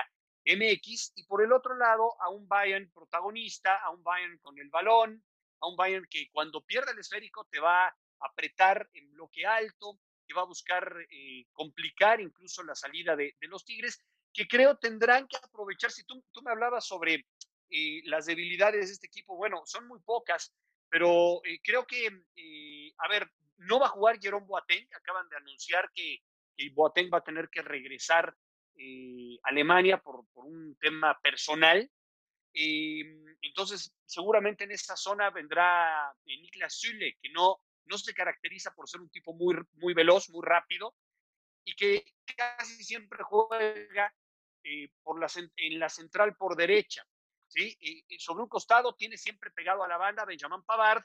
MX 0.47 1.13
y 1.17 1.25
por 1.25 1.43
el 1.43 1.53
otro 1.53 1.77
lado 1.77 2.21
a 2.21 2.31
un 2.31 2.47
Bayern 2.49 2.91
protagonista, 2.93 3.77
a 3.77 3.91
un 3.91 4.03
Bayern 4.03 4.39
con 4.39 4.59
el 4.59 4.69
balón, 4.71 5.23
a 5.61 5.69
un 5.69 5.77
Bayern 5.77 6.07
que 6.09 6.29
cuando 6.31 6.63
pierde 6.63 6.93
el 6.93 6.99
esférico 6.99 7.47
te 7.51 7.61
va 7.61 7.87
a 7.87 7.97
apretar 8.21 8.89
en 8.95 9.13
bloque 9.13 9.47
alto, 9.47 9.99
que 10.27 10.35
va 10.35 10.43
a 10.43 10.47
buscar 10.47 11.07
eh, 11.11 11.47
complicar 11.53 12.21
incluso 12.21 12.63
la 12.65 12.75
salida 12.75 13.15
de, 13.17 13.35
los 13.43 13.65
Tigres, 13.65 14.03
que 14.33 14.47
creo 14.47 14.77
tendrán 14.77 15.27
que 15.29 15.37
aprovechar. 15.37 15.91
Si 15.91 16.05
tú, 16.05 16.23
tú 16.33 16.43
me 16.43 16.51
hablabas 16.51 16.87
sobre 16.87 17.25
eh, 17.71 18.03
las 18.05 18.27
debilidades 18.27 18.87
de 18.87 18.93
este 18.93 19.07
equipo, 19.09 19.37
bueno, 19.37 19.63
son 19.67 19.89
muy 19.89 20.01
pocas, 20.01 20.55
pero 20.89 21.41
eh, 21.45 21.61
creo 21.63 21.85
que, 21.85 22.07
eh, 22.37 22.93
a 22.99 23.09
ver, 23.09 23.29
no 23.59 23.81
va 23.81 23.87
a 23.87 23.91
jugar 23.91 24.21
Jerome 24.21 24.47
Boateng, 24.47 24.87
acaban 24.95 25.29
de 25.29 25.37
anunciar 25.37 25.91
que, 25.93 26.19
que 26.57 26.71
Boateng 26.71 27.11
va 27.13 27.19
a 27.19 27.25
tener 27.25 27.49
que 27.49 27.63
regresar 27.63 28.29
a 28.29 29.49
Alemania 29.49 29.99
por, 29.99 30.27
por, 30.33 30.45
un 30.45 30.77
tema 30.81 31.19
personal. 31.21 31.91
Entonces, 32.57 33.95
seguramente 34.05 34.65
en 34.65 34.71
esta 34.71 34.97
zona 34.97 35.31
vendrá 35.31 36.15
Niklas 36.25 36.79
Süle, 36.79 37.17
que 37.21 37.29
no, 37.31 37.61
no 37.85 37.99
se 37.99 38.15
caracteriza 38.15 38.75
por 38.75 38.89
ser 38.89 39.01
un 39.01 39.11
tipo 39.11 39.35
muy, 39.35 39.57
muy 39.75 39.95
veloz, 39.95 40.31
muy 40.31 40.45
rápido, 40.45 40.95
y 41.65 41.75
que 41.75 42.05
casi 42.37 42.83
siempre 42.83 43.23
juega 43.25 44.15
eh, 44.63 44.89
por 45.03 45.21
la, 45.21 45.27
en 45.57 45.79
la 45.79 45.89
central 45.89 46.35
por 46.37 46.57
derecha. 46.57 47.05
¿sí? 47.49 47.77
Y, 47.81 48.19
sobre 48.19 48.43
un 48.43 48.49
costado 48.49 48.95
tiene 48.95 49.17
siempre 49.19 49.51
pegado 49.51 49.85
a 49.85 49.89
la 49.89 49.97
banda 49.99 50.25
Benjamin 50.25 50.63
Pavard, 50.63 51.03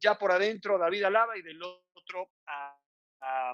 ya 0.00 0.18
por 0.18 0.32
adentro 0.32 0.78
David 0.78 1.04
Alaba 1.04 1.36
y 1.36 1.42
del 1.42 1.62
otro 1.62 2.30
a, 2.46 2.76
a 3.20 3.52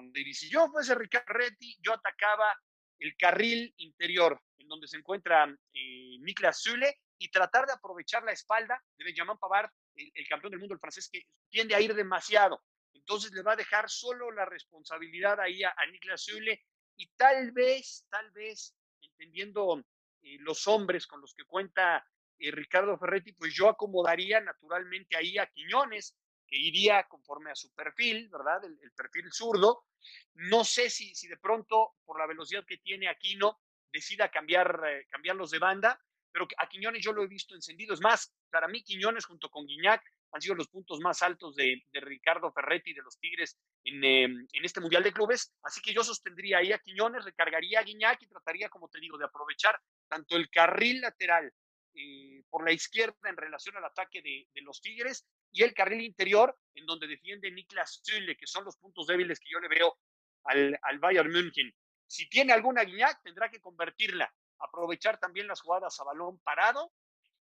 yo 0.49 0.69
fuese 0.69 0.95
Ricardo 0.95 1.33
Retti, 1.33 1.77
yo 1.81 1.93
atacaba 1.93 2.55
el 2.99 3.15
carril 3.17 3.73
interior, 3.77 4.41
en 4.57 4.67
donde 4.67 4.87
se 4.87 4.97
encuentra 4.97 5.45
eh, 5.73 6.17
Niklas 6.19 6.61
Süle, 6.61 6.99
y 7.17 7.29
tratar 7.29 7.65
de 7.65 7.73
aprovechar 7.73 8.23
la 8.23 8.33
espalda 8.33 8.81
de 8.97 9.05
Benjamin 9.05 9.37
Pavard 9.37 9.69
el, 9.95 10.27
campeón 10.27 10.51
del 10.51 10.59
mundo, 10.59 10.73
el 10.73 10.81
francés, 10.81 11.09
que 11.09 11.23
tiende 11.49 11.73
a 11.73 11.79
ir 11.79 11.93
demasiado. 11.93 12.61
Entonces 12.93 13.31
le 13.31 13.41
va 13.41 13.53
a 13.53 13.57
dejar 13.57 13.89
solo 13.89 14.31
la 14.31 14.45
responsabilidad 14.45 15.39
ahí 15.39 15.63
a, 15.63 15.73
a 15.77 15.85
Niklas 15.85 16.23
Süle 16.23 16.61
y 16.97 17.07
tal 17.15 17.51
vez, 17.51 18.05
tal 18.09 18.31
vez, 18.31 18.75
entendiendo 19.01 19.83
eh, 20.21 20.37
los 20.39 20.67
hombres 20.67 21.07
con 21.07 21.21
los 21.21 21.33
que 21.33 21.45
cuenta 21.45 22.05
y 22.37 22.51
Ricardo 22.51 22.97
Ferretti, 22.97 23.31
pues 23.33 23.53
yo 23.53 23.69
acomodaría 23.69 24.41
naturalmente 24.41 25.15
ahí 25.15 25.37
a 25.37 25.47
Quiñones, 25.47 26.17
que 26.47 26.57
iría 26.57 27.03
conforme 27.07 27.51
a 27.51 27.55
su 27.55 27.73
perfil, 27.73 28.29
¿verdad? 28.29 28.63
El, 28.65 28.91
perfil 28.91 29.31
zurdo. 29.31 29.85
No 30.33 30.63
sé 30.63 30.89
si, 30.89 31.15
si 31.15 31.27
de 31.27 31.37
pronto, 31.37 31.95
por 32.05 32.19
la 32.19 32.27
velocidad 32.27 32.65
que 32.65 32.77
tiene 32.77 33.07
Aquino, 33.07 33.59
decida 33.91 34.29
cambiar, 34.29 34.81
eh, 34.87 35.07
cambiarlos 35.09 35.51
de 35.51 35.59
banda, 35.59 35.99
pero 36.31 36.47
a 36.57 36.67
Quiñones 36.67 37.01
yo 37.01 37.13
lo 37.13 37.23
he 37.23 37.27
visto 37.27 37.55
encendido. 37.55 37.93
Es 37.93 38.01
más, 38.01 38.33
para 38.49 38.67
mí 38.67 38.83
Quiñones 38.83 39.25
junto 39.25 39.49
con 39.49 39.65
Guiñac 39.65 40.03
han 40.33 40.41
sido 40.41 40.55
los 40.55 40.67
puntos 40.67 40.99
más 40.99 41.23
altos 41.23 41.55
de, 41.55 41.81
Ricardo 41.93 42.51
Ferretti 42.51 42.93
de 42.93 43.01
los 43.01 43.17
Tigres 43.17 43.57
en, 43.85 44.03
em, 44.03 44.47
este 44.51 44.81
Mundial 44.81 45.01
de 45.01 45.13
Clubes. 45.13 45.53
Así 45.63 45.81
que 45.81 45.93
yo 45.93 46.03
sostendría 46.03 46.57
ahí 46.57 46.73
a 46.73 46.79
Quiñones, 46.79 47.23
recargaría 47.23 47.79
a 47.79 47.83
Guiñac 47.83 48.21
y 48.21 48.27
trataría, 48.27 48.67
como 48.67 48.89
te 48.89 48.99
digo, 48.99 49.17
de 49.17 49.23
aprovechar 49.23 49.79
tanto 50.09 50.35
el 50.35 50.49
carril 50.49 50.99
lateral 50.99 51.53
eh, 51.95 52.43
por 52.49 52.65
la 52.65 52.73
izquierda 52.73 53.29
en 53.29 53.37
relación 53.37 53.77
al 53.77 53.85
ataque 53.85 54.21
de, 54.21 54.47
los 54.61 54.81
Tigres 54.81 55.25
y 55.51 55.63
el 55.63 55.73
carril 55.73 56.01
interior 56.01 56.57
en 56.73 56.85
donde 56.85 57.07
defiende 57.07 57.51
Niklas 57.51 58.01
Süle, 58.03 58.35
que 58.35 58.47
son 58.47 58.65
los 58.65 58.77
puntos 58.77 59.07
débiles 59.07 59.39
que 59.39 59.49
yo 59.49 59.59
le 59.59 59.69
veo 59.69 59.97
al, 60.43 60.77
al 60.81 60.99
Bayern 60.99 61.31
München. 61.31 61.73
Si 62.07 62.27
tiene 62.27 62.53
alguna 62.53 62.83
Guiñac, 62.83 63.21
tendrá 63.23 63.49
que 63.49 63.61
convertirla, 63.61 64.33
aprovechar 64.59 65.19
también 65.19 65.47
las 65.47 65.61
jugadas 65.61 65.99
a 65.99 66.03
balón 66.03 66.39
parado 66.39 66.91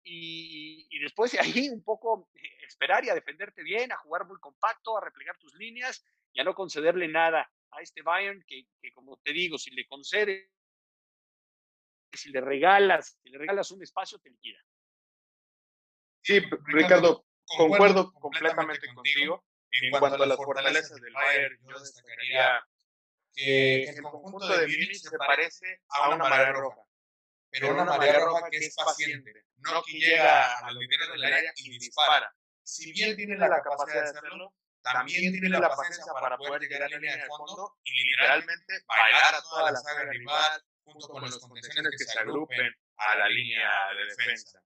y, 0.03 0.87
y, 0.91 0.99
después 1.01 1.33
de 1.33 1.41
ahí 1.41 1.69
un 1.69 1.85
poco 1.85 2.31
eh, 2.35 2.65
esperar 2.67 3.05
y 3.05 3.11
a 3.11 3.15
defenderte 3.15 3.63
bien, 3.63 3.93
a 3.93 3.99
jugar 3.99 4.27
muy 4.27 4.39
compacto, 4.41 4.97
a 4.97 5.05
replegar 5.05 5.37
tus 5.39 5.55
líneas 5.55 6.05
y 6.33 6.41
a 6.41 6.45
no 6.45 6.55
concederle 6.55 7.09
nada 7.09 7.51
a 7.73 7.83
este 7.83 8.03
Bayern 8.03 8.43
que, 8.47 8.67
que 8.81 8.93
como 8.93 9.19
te 9.19 9.33
digo, 9.33 9.59
si 9.59 9.71
le 9.71 9.87
concede 9.87 10.51
si 12.19 12.31
le 12.31 12.41
regalas, 12.41 13.19
si 13.23 13.31
le 13.31 13.39
regalas 13.39 13.71
un 13.71 13.83
espacio, 13.83 14.19
te 14.19 14.31
liquida. 14.31 14.59
Sí, 16.23 16.41
Ricardo, 16.67 17.27
concuerdo 17.45 18.13
completamente 18.13 18.93
contigo. 18.95 19.45
En 19.73 19.91
cuanto 19.93 20.23
a 20.23 20.27
las 20.27 20.37
fortalezas 20.37 21.01
del 21.01 21.13
Bayern, 21.13 21.57
yo 21.63 21.79
destacaría 21.79 22.67
que 23.33 23.85
el 23.85 24.03
conjunto 24.03 24.49
de 24.49 24.67
Múnich 24.67 25.01
se 25.01 25.17
parece 25.17 25.83
a 25.91 26.09
una 26.09 26.29
marea 26.29 26.53
roja, 26.53 26.83
pero 27.51 27.73
una 27.73 27.85
marea 27.85 28.19
roja 28.19 28.51
que 28.51 28.57
es 28.57 28.75
paciente, 28.75 29.45
no 29.59 29.81
que 29.85 29.93
llega 29.93 30.59
a 30.59 30.73
los 30.73 30.81
líderes 30.81 31.09
del 31.13 31.25
área 31.25 31.53
y 31.57 31.79
dispara. 31.79 32.35
Si 32.65 32.93
bien 32.93 33.17
tiene 33.17 33.37
la 33.37 33.63
capacidad 33.63 34.03
de 34.03 34.09
hacerlo, 34.11 34.55
también 34.83 35.33
tiene 35.33 35.49
la 35.49 35.69
paciencia 35.69 36.13
para 36.21 36.37
poder 36.37 36.63
llegar 36.63 36.83
a 36.83 36.89
la 36.89 36.97
línea 36.97 37.17
de 37.17 37.27
fondo 37.27 37.79
y 37.85 38.05
literalmente 38.05 38.75
bailar 38.87 39.35
a 39.35 39.43
toda 39.43 39.71
la 39.73 39.79
saga 39.79 40.11
rival, 40.11 40.65
junto 40.93 41.09
con 41.09 41.23
los 41.23 41.39
contenciones 41.39 41.93
que 41.97 42.05
se 42.05 42.19
agrupen 42.19 42.73
a 42.97 43.17
la 43.17 43.29
línea 43.29 43.69
de 43.97 44.05
defensa. 44.07 44.63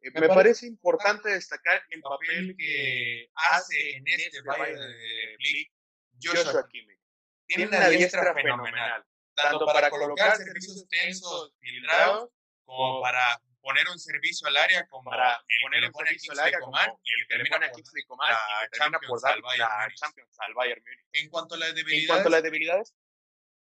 Eh, 0.00 0.10
me 0.20 0.28
parece 0.28 0.66
importante 0.66 1.30
destacar 1.30 1.82
el 1.90 2.00
papel 2.00 2.56
que 2.58 3.28
hace 3.34 3.96
en 3.96 4.08
este, 4.08 4.38
este 4.38 4.42
baile 4.42 4.80
de 4.80 5.36
Flick 5.36 5.72
Joshua 6.20 6.66
Kimmich. 6.68 6.98
Tiene 7.46 7.66
una 7.66 7.88
diestra 7.88 8.34
fenomenal, 8.34 9.04
tanto 9.34 9.66
para 9.66 9.90
colocar 9.90 10.36
servicios 10.36 10.86
tensos 10.88 11.54
filtrados 11.60 12.30
como 12.64 13.00
para 13.00 13.40
poner 13.60 13.88
un 13.88 13.98
servicio 13.98 14.48
al 14.48 14.56
área 14.56 14.86
como 14.88 15.08
para 15.08 15.40
poner 15.62 15.84
un 15.84 15.94
servicio 15.94 16.32
al 16.32 16.40
área 16.40 16.58
como 16.58 16.76
el 16.78 17.26
que 17.28 17.36
le 17.38 17.46
pone 17.46 17.66
a 17.66 17.70
Kingsley 17.70 18.02
Coman 18.04 18.30
la 18.30 18.68
Champions 18.72 19.24
al 19.24 20.54
Bayern 20.54 20.82
Munich. 20.82 21.06
En 21.12 21.30
cuanto 21.30 21.54
a 21.54 21.58
las 21.58 22.42
debilidades, 22.42 22.94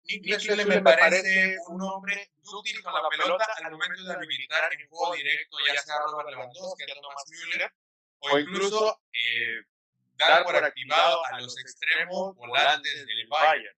Nick 0.05 0.39
Schule 0.39 0.65
me 0.65 0.81
parece 0.81 1.57
un 1.69 1.83
hombre 1.83 2.31
útil 2.43 2.83
con 2.83 2.95
la 2.95 3.09
pelota 3.11 3.47
al 3.57 3.73
momento 3.73 4.05
de 4.05 4.15
habilitar 4.15 4.73
en 4.73 4.89
juego 4.89 5.15
directo, 5.15 5.57
ya 5.67 5.81
sea 5.83 5.97
a 5.97 6.11
Robert 6.11 6.31
Lewandowski, 6.31 6.85
a 6.85 7.01
Thomas 7.01 7.25
Müller, 7.29 7.73
o 8.21 8.39
incluso 8.39 9.01
eh, 9.13 9.65
dar 10.17 10.45
por 10.45 10.57
activado 10.57 11.25
a 11.27 11.41
los 11.41 11.59
extremos 11.59 12.35
volantes 12.37 13.07
del 13.07 13.27
Bayern. 13.29 13.77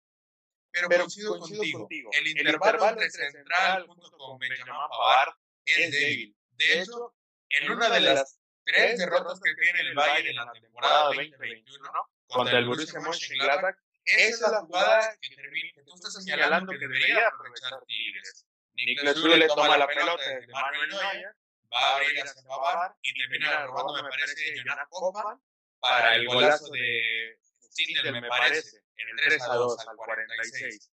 Pero, 0.72 0.88
Pero 0.88 1.00
coincido, 1.00 1.38
contigo, 1.38 1.88
el 2.12 2.26
intervalo 2.28 2.88
entre 2.90 3.10
central 3.10 3.86
junto 3.86 4.10
con 4.12 4.38
Benjamin 4.38 4.72
Pavard 4.88 5.34
es 5.66 5.90
débil. 5.90 6.36
De 6.52 6.80
hecho, 6.80 7.14
en 7.48 7.72
una 7.72 7.90
de 7.90 8.00
las 8.00 8.38
tres 8.64 8.98
derrotas 8.98 9.40
que 9.40 9.52
tiene 9.54 9.80
el 9.80 9.94
Bayern 9.94 10.28
en 10.28 10.36
la 10.36 10.52
temporada 10.52 11.04
2021 11.06 11.90
contra 12.28 12.58
el 12.58 12.66
Borussia 12.66 13.00
Mönchengladbach, 13.00 13.76
esa 14.16 14.46
es 14.46 14.52
la 14.52 14.60
jugada 14.60 15.16
que, 15.20 15.28
que 15.28 15.82
tú 15.84 15.94
estás 15.94 16.14
señalando 16.14 16.72
que 16.72 16.78
debería 16.78 17.28
aprovechar 17.28 17.72
Tigres. 17.86 18.46
Niklas 18.74 19.16
Zule 19.16 19.36
le 19.36 19.48
toma 19.48 19.76
la 19.76 19.86
pelota 19.86 20.22
de 20.22 20.46
Manuel 20.48 20.88
Neuer, 20.88 21.36
va 21.72 21.80
a 21.80 21.96
abrir 21.96 22.22
hacia 22.22 22.42
Pavard 22.42 22.92
y 23.02 23.18
termina 23.18 23.66
robando, 23.66 24.02
me 24.02 24.08
parece, 24.08 24.56
Jonathan 24.56 24.86
Koppmann 24.88 25.40
para 25.80 26.14
el 26.16 26.26
golazo 26.26 26.70
de 26.72 27.38
Sintel, 27.70 28.12
me 28.12 28.28
parece, 28.28 28.78
en 28.96 29.08
el 29.08 29.16
3 29.16 29.42
a 29.42 29.54
2 29.54 29.88
al 29.88 29.96
46. 29.96 30.90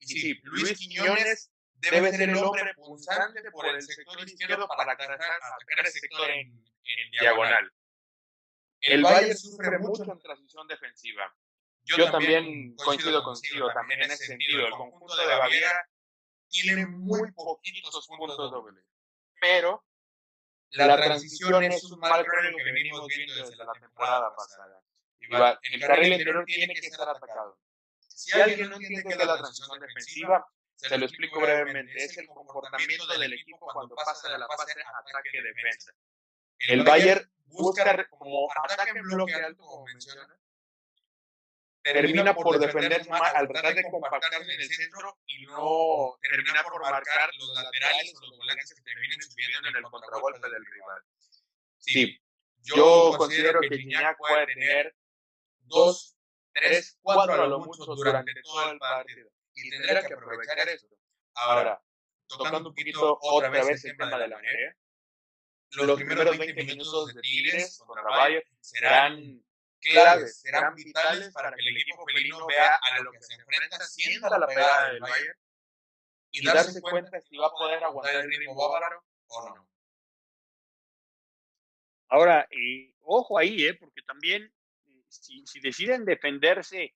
Y 0.00 0.06
sí, 0.06 0.40
Luis 0.42 0.78
Quiñones 0.78 1.50
debe 1.74 2.10
ser 2.10 2.22
el 2.28 2.36
hombre 2.36 2.74
punzante 2.74 3.50
por 3.50 3.66
el 3.66 3.82
sector 3.82 4.28
izquierdo 4.28 4.66
para 4.68 4.92
atacar, 4.92 5.12
atacar 5.12 5.86
ese 5.86 6.00
sector 6.00 6.30
en, 6.30 6.48
en 6.48 7.10
diagonal. 7.18 7.70
El 8.80 9.02
Bayern 9.02 9.36
sufre 9.36 9.78
mucho 9.78 10.04
en 10.04 10.18
transición 10.20 10.66
defensiva. 10.66 11.34
Yo, 11.96 12.10
también 12.10 12.74
coincido 12.76 13.22
contigo, 13.22 13.72
también 13.72 14.02
en 14.02 14.10
ese 14.10 14.26
sentido. 14.26 14.66
El 14.66 14.72
conjunto 14.72 15.16
de 15.16 15.26
Baviera 15.26 15.88
tiene 16.48 16.86
muy 16.86 17.30
poquitos 17.32 18.06
puntos 18.06 18.50
dobles, 18.50 18.84
pero 19.40 19.84
la 20.70 20.96
transición 20.96 21.64
es 21.64 21.84
un 21.84 21.98
mal 22.00 22.24
problema 22.24 22.56
que 22.56 22.72
venimos 22.72 23.06
viendo 23.06 23.34
desde 23.34 23.56
la 23.56 23.72
temporada 23.72 24.34
pasada. 24.34 24.80
Igual, 25.20 25.58
el 25.62 25.80
carril 25.80 26.12
interior 26.12 26.44
tiene 26.44 26.74
que 26.74 26.86
estar 26.86 27.08
atacado. 27.08 27.58
Si 27.98 28.38
alguien 28.40 28.68
no 28.68 28.76
entiende 28.76 29.02
qué 29.02 29.14
es 29.14 29.26
la 29.26 29.38
transición 29.38 29.80
defensiva, 29.80 30.46
se 30.76 30.98
lo 30.98 31.06
explico 31.06 31.40
brevemente. 31.40 31.92
Es 32.04 32.16
el 32.18 32.26
comportamiento 32.26 33.06
del 33.06 33.32
equipo 33.32 33.66
cuando 33.72 33.94
pasa 33.94 34.30
de 34.30 34.38
la 34.38 34.46
fase 34.46 34.72
ataque-defensa. 34.72 35.92
El 36.58 36.84
Bayern 36.84 37.30
busca 37.46 38.08
como 38.10 38.48
ataque 38.64 38.90
en 38.98 39.02
bloque 39.02 39.34
alto, 39.34 39.62
como 39.64 39.86
mencionas, 39.86 40.39
termina 41.92 42.34
por 42.34 42.58
defenderse 42.58 43.08
mal 43.10 43.34
al 43.34 43.48
tratar 43.48 43.74
de 43.74 43.82
compactarse 43.90 44.52
en 44.52 44.60
el 44.60 44.68
centro 44.68 45.18
y 45.26 45.46
no 45.46 46.18
termina 46.22 46.62
por 46.62 46.80
marcar 46.80 47.30
los 47.38 47.54
laterales 47.54 48.14
o 48.16 48.26
los 48.26 48.38
volantes 48.38 48.74
que 48.74 48.82
terminen 48.82 49.22
subiendo 49.22 49.68
en 49.68 49.76
el 49.76 49.82
contragolpe 49.84 50.48
del 50.48 50.64
rival. 50.64 51.02
Sí, 51.78 52.20
yo 52.62 53.14
considero 53.16 53.60
que 53.60 53.78
Gignac 53.78 54.16
puede 54.18 54.46
tener 54.46 54.94
dos, 55.60 56.16
tres, 56.52 56.98
cuatro 57.02 57.42
a 57.42 57.46
lo 57.46 57.60
mucho 57.60 57.84
durante 57.84 58.32
todo 58.42 58.70
el 58.70 58.78
partido 58.78 59.28
y 59.54 59.70
tendrá 59.70 60.06
que 60.06 60.14
aprovechar 60.14 60.68
esto. 60.68 60.94
Ahora, 61.34 61.82
tocando 62.26 62.58
un 62.58 62.64
poquito 62.74 63.18
otra 63.20 63.48
vez 63.48 63.84
el 63.84 63.96
tema 63.96 64.18
de 64.18 64.28
la 64.28 64.36
marea, 64.36 64.76
los 65.70 65.96
primeros 65.96 66.38
20 66.38 66.64
minutos 66.64 67.14
de 67.14 67.20
Tigres 67.20 67.78
contra 67.86 68.02
Bayern 68.02 68.44
serán 68.60 69.42
claves, 69.80 70.40
serán 70.40 70.74
vitales 70.74 71.32
para 71.32 71.52
que 71.52 71.68
el 71.68 71.76
equipo 71.76 72.04
felino 72.06 72.46
vea 72.46 72.76
a 72.76 73.00
lo 73.00 73.10
que 73.12 73.22
se 73.22 73.34
enfrenta, 73.34 73.78
sienta 73.80 74.38
la 74.38 74.46
pegada 74.46 74.88
del 74.88 75.00
Bayern 75.00 75.38
y 76.30 76.44
darse 76.44 76.80
cuenta 76.80 77.20
si 77.20 77.36
va 77.36 77.46
a 77.46 77.52
poder 77.52 77.82
aguantar 77.82 78.24
el 78.24 78.30
ritmo 78.30 78.54
bávaro 78.54 79.04
o 79.28 79.48
no. 79.48 79.68
Ahora, 82.08 82.46
y 82.50 82.92
ojo 83.02 83.38
ahí, 83.38 83.64
¿eh? 83.66 83.74
porque 83.74 84.02
también 84.02 84.52
eh, 84.86 85.04
si, 85.08 85.46
si, 85.46 85.60
deciden 85.60 86.04
defenderse, 86.04 86.94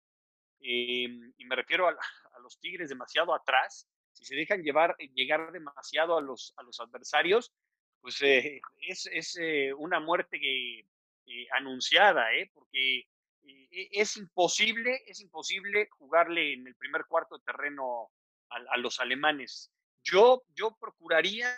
eh, 0.61 1.09
y 1.37 1.45
me 1.45 1.57
refiero 1.57 1.89
a, 1.89 1.93
a, 1.93 2.39
los 2.41 2.59
Tigres 2.59 2.89
demasiado 2.89 3.33
atrás, 3.33 3.89
si 4.13 4.25
se 4.25 4.35
dejan 4.35 4.63
llevar, 4.63 4.97
llegar 5.15 5.53
demasiado 5.53 6.19
a 6.19 6.21
los, 6.21 6.53
a 6.57 6.63
los 6.63 6.81
adversarios, 6.81 7.53
pues 8.01 8.21
eh, 8.23 8.61
es, 8.83 9.09
es 9.13 9.39
una 9.77 10.01
muerte 10.01 10.39
que, 10.41 10.85
eh, 11.27 11.47
anunciada, 11.53 12.35
¿eh? 12.35 12.51
porque 12.53 12.99
eh, 12.99 13.69
e, 13.71 13.89
es 13.93 14.17
imposible, 14.19 15.03
es 15.07 15.21
imposible 15.21 15.89
jugarle 15.91 16.53
en 16.53 16.67
el 16.67 16.75
primer 16.75 17.07
cuarto 17.07 17.39
de 17.39 17.45
terreno 17.45 18.11
a, 18.51 18.77
los 18.77 19.01
alemanes. 19.01 19.73
Yo, 20.03 20.43
yo 20.55 20.77
procuraría, 20.79 21.49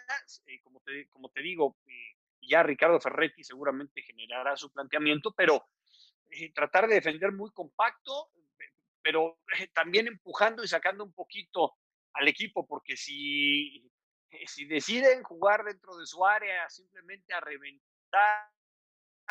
eh, 0.47 0.61
como, 0.63 0.81
te, 0.83 1.09
como 1.09 1.31
te 1.31 1.43
digo, 1.43 1.77
ya 2.41 2.63
Ricardo 2.63 3.01
Ferretti 3.01 3.43
seguramente 3.43 4.03
generará 4.03 4.57
su 4.57 4.71
planteamiento, 4.71 5.33
pero 5.33 5.67
tratar 6.55 6.87
de 6.87 6.95
defender 6.95 7.33
muy 7.33 7.51
compacto, 7.51 8.31
pero 9.03 9.41
también 9.75 10.07
empujando 10.07 10.63
y 10.63 10.69
sacando 10.69 11.03
un 11.03 11.13
poquito 11.13 11.75
al 12.13 12.29
equipo, 12.29 12.67
porque 12.67 12.97
si, 12.97 13.85
si 14.47 14.65
deciden 14.67 15.25
jugar 15.25 15.65
dentro 15.65 15.97
de 15.97 16.07
su 16.07 16.25
área 16.25 16.71
simplemente 16.71 17.35
a 17.35 17.41
reventar 17.41 18.56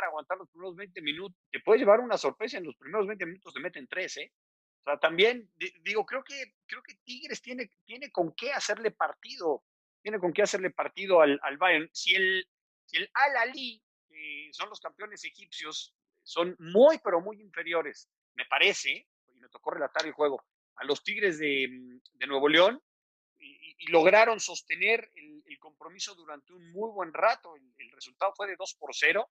aguantar 0.04 0.38
los 0.38 0.50
primeros 0.50 0.76
20 0.76 1.02
minutos, 1.02 1.38
te 1.52 1.60
puede 1.60 1.80
llevar 1.80 2.00
una 2.00 2.18
sorpresa, 2.18 2.58
en 2.58 2.66
los 2.66 2.76
primeros 2.76 3.08
20 3.08 3.26
minutos 3.26 3.54
te 3.54 3.60
meten 3.60 3.88
tres, 3.88 4.18
¿eh? 4.18 4.32
O 4.82 4.84
sea, 4.84 5.00
también, 5.00 5.50
digo, 5.82 6.06
creo 6.06 6.24
que, 6.24 6.54
creo 6.68 6.84
que 6.84 6.96
Tigres 7.04 7.42
tiene, 7.42 7.72
tiene 7.86 8.12
con 8.12 8.34
qué 8.36 8.52
hacerle 8.52 8.92
partido 8.92 9.64
tiene 10.06 10.20
con 10.20 10.34
qué 10.34 10.44
hacerle 10.44 10.70
partido 10.70 11.20
al, 11.20 11.40
al 11.42 11.58
Bayern. 11.58 11.90
Si 11.92 12.14
el, 12.14 12.48
el 12.92 13.10
Al-Ali, 13.12 13.84
son 14.52 14.70
los 14.70 14.80
campeones 14.80 15.26
egipcios, 15.26 15.96
son 16.22 16.56
muy, 16.60 17.00
pero 17.00 17.22
muy 17.22 17.42
inferiores, 17.42 18.08
me 18.36 18.46
parece, 18.46 19.08
y 19.34 19.40
me 19.40 19.50
tocó 19.50 19.72
relatar 19.72 20.06
el 20.06 20.12
juego, 20.12 20.46
a 20.76 20.84
los 20.84 21.04
Tigres 21.04 21.40
de, 21.40 21.68
de 22.14 22.28
Nuevo 22.28 22.48
León, 22.48 22.80
y, 23.40 23.90
lograron 23.90 24.40
sostener 24.40 25.10
el, 25.16 25.44
el, 25.46 25.58
compromiso 25.58 26.14
durante 26.14 26.54
un 26.54 26.72
muy 26.72 26.92
buen 26.92 27.12
rato. 27.12 27.56
El, 27.56 27.74
el, 27.78 27.92
resultado 27.92 28.32
fue 28.36 28.48
de 28.48 28.56
2 28.56 28.76
por 28.80 28.96
0. 28.96 29.28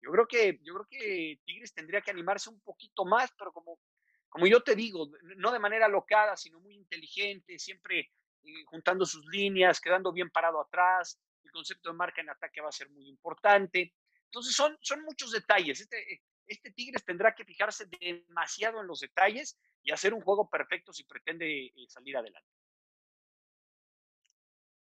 Yo 0.00 0.10
creo 0.10 0.26
que, 0.26 0.60
yo 0.62 0.74
creo 0.74 0.86
que 0.88 1.40
Tigres 1.44 1.74
tendría 1.74 2.00
que 2.00 2.10
animarse 2.10 2.50
un 2.50 2.60
poquito 2.60 3.04
más, 3.04 3.30
pero 3.38 3.52
como, 3.52 3.80
como 4.28 4.46
yo 4.46 4.62
te 4.62 4.76
digo, 4.76 5.08
no 5.36 5.50
de 5.52 5.58
manera 5.58 5.88
locada, 5.88 6.36
sino 6.36 6.60
muy 6.60 6.74
inteligente, 6.74 7.58
siempre 7.58 8.10
eh, 8.44 8.64
juntando 8.66 9.04
sus 9.04 9.26
líneas, 9.26 9.80
quedando 9.80 10.12
bien 10.12 10.30
parado 10.30 10.60
atrás. 10.60 11.18
El 11.42 11.50
concepto 11.50 11.90
de 11.90 11.96
marca 11.96 12.20
en 12.20 12.30
ataque 12.30 12.60
va 12.60 12.68
a 12.68 12.72
ser 12.72 12.90
muy 12.90 13.08
importante. 13.08 13.94
Entonces 14.24 14.54
son, 14.54 14.76
son 14.80 15.02
muchos 15.02 15.32
detalles. 15.32 15.80
Este, 15.80 16.22
este 16.46 16.70
Tigres 16.70 17.04
tendrá 17.04 17.34
que 17.34 17.44
fijarse 17.44 17.86
demasiado 18.00 18.80
en 18.80 18.86
los 18.86 19.00
detalles 19.00 19.58
y 19.82 19.92
hacer 19.92 20.14
un 20.14 20.20
juego 20.20 20.48
perfecto 20.48 20.92
si 20.92 21.04
pretende 21.04 21.66
eh, 21.66 21.72
salir 21.88 22.16
adelante. 22.16 22.48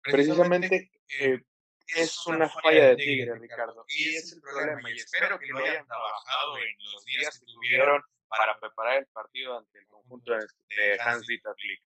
Precisamente 0.01 0.91
eh, 1.19 1.43
es 1.87 2.27
una 2.27 2.49
falla 2.49 2.89
de 2.89 2.95
Tigres, 2.95 3.39
Ricardo. 3.39 3.85
Y 3.87 4.15
es 4.15 4.33
el 4.33 4.41
problema. 4.41 4.89
Y 4.89 4.97
espero 4.97 5.37
que 5.39 5.47
lo 5.47 5.59
hayan 5.59 5.85
trabajado 5.85 6.57
en 6.57 6.75
los 6.91 7.05
días 7.05 7.39
que 7.39 7.45
tuvieron 7.45 8.01
para 8.27 8.59
preparar 8.59 8.99
el 8.99 9.07
partido 9.07 9.57
ante 9.57 9.79
el 9.79 9.87
conjunto 9.87 10.31
de 10.33 10.99
Hans-Dieter 10.99 11.53
Flick. 11.55 11.81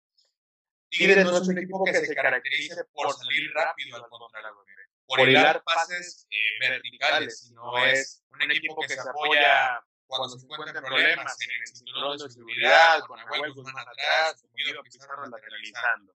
Tigres 0.90 1.24
no 1.24 1.36
es 1.38 1.48
un 1.48 1.58
equipo 1.58 1.84
que 1.84 1.94
se 1.94 2.14
caracterice 2.14 2.84
por 2.92 3.12
salir 3.12 3.50
rápido 3.52 3.96
al 3.96 4.08
contragolpe, 4.08 4.72
por 5.06 5.20
hilar 5.20 5.62
pases 5.64 6.26
eh, 6.30 6.36
verticales, 6.60 7.40
sino 7.40 7.84
es 7.84 8.22
un 8.30 8.50
equipo 8.50 8.80
que 8.80 8.88
se 8.88 9.00
apoya 9.00 9.82
cuando 10.06 10.38
se 10.38 10.44
encuentran 10.44 10.84
problemas 10.84 11.36
en 11.40 11.62
el 11.62 11.66
cinturón 11.66 12.18
de 12.18 12.30
seguridad, 12.30 13.00
con 13.06 13.18
Abuel 13.18 13.52
Guzmán 13.54 13.88
atrás, 13.88 14.40
con 14.42 14.52
Guido 14.54 14.82
Pizarro 14.82 15.26
lateralizando. 15.26 16.14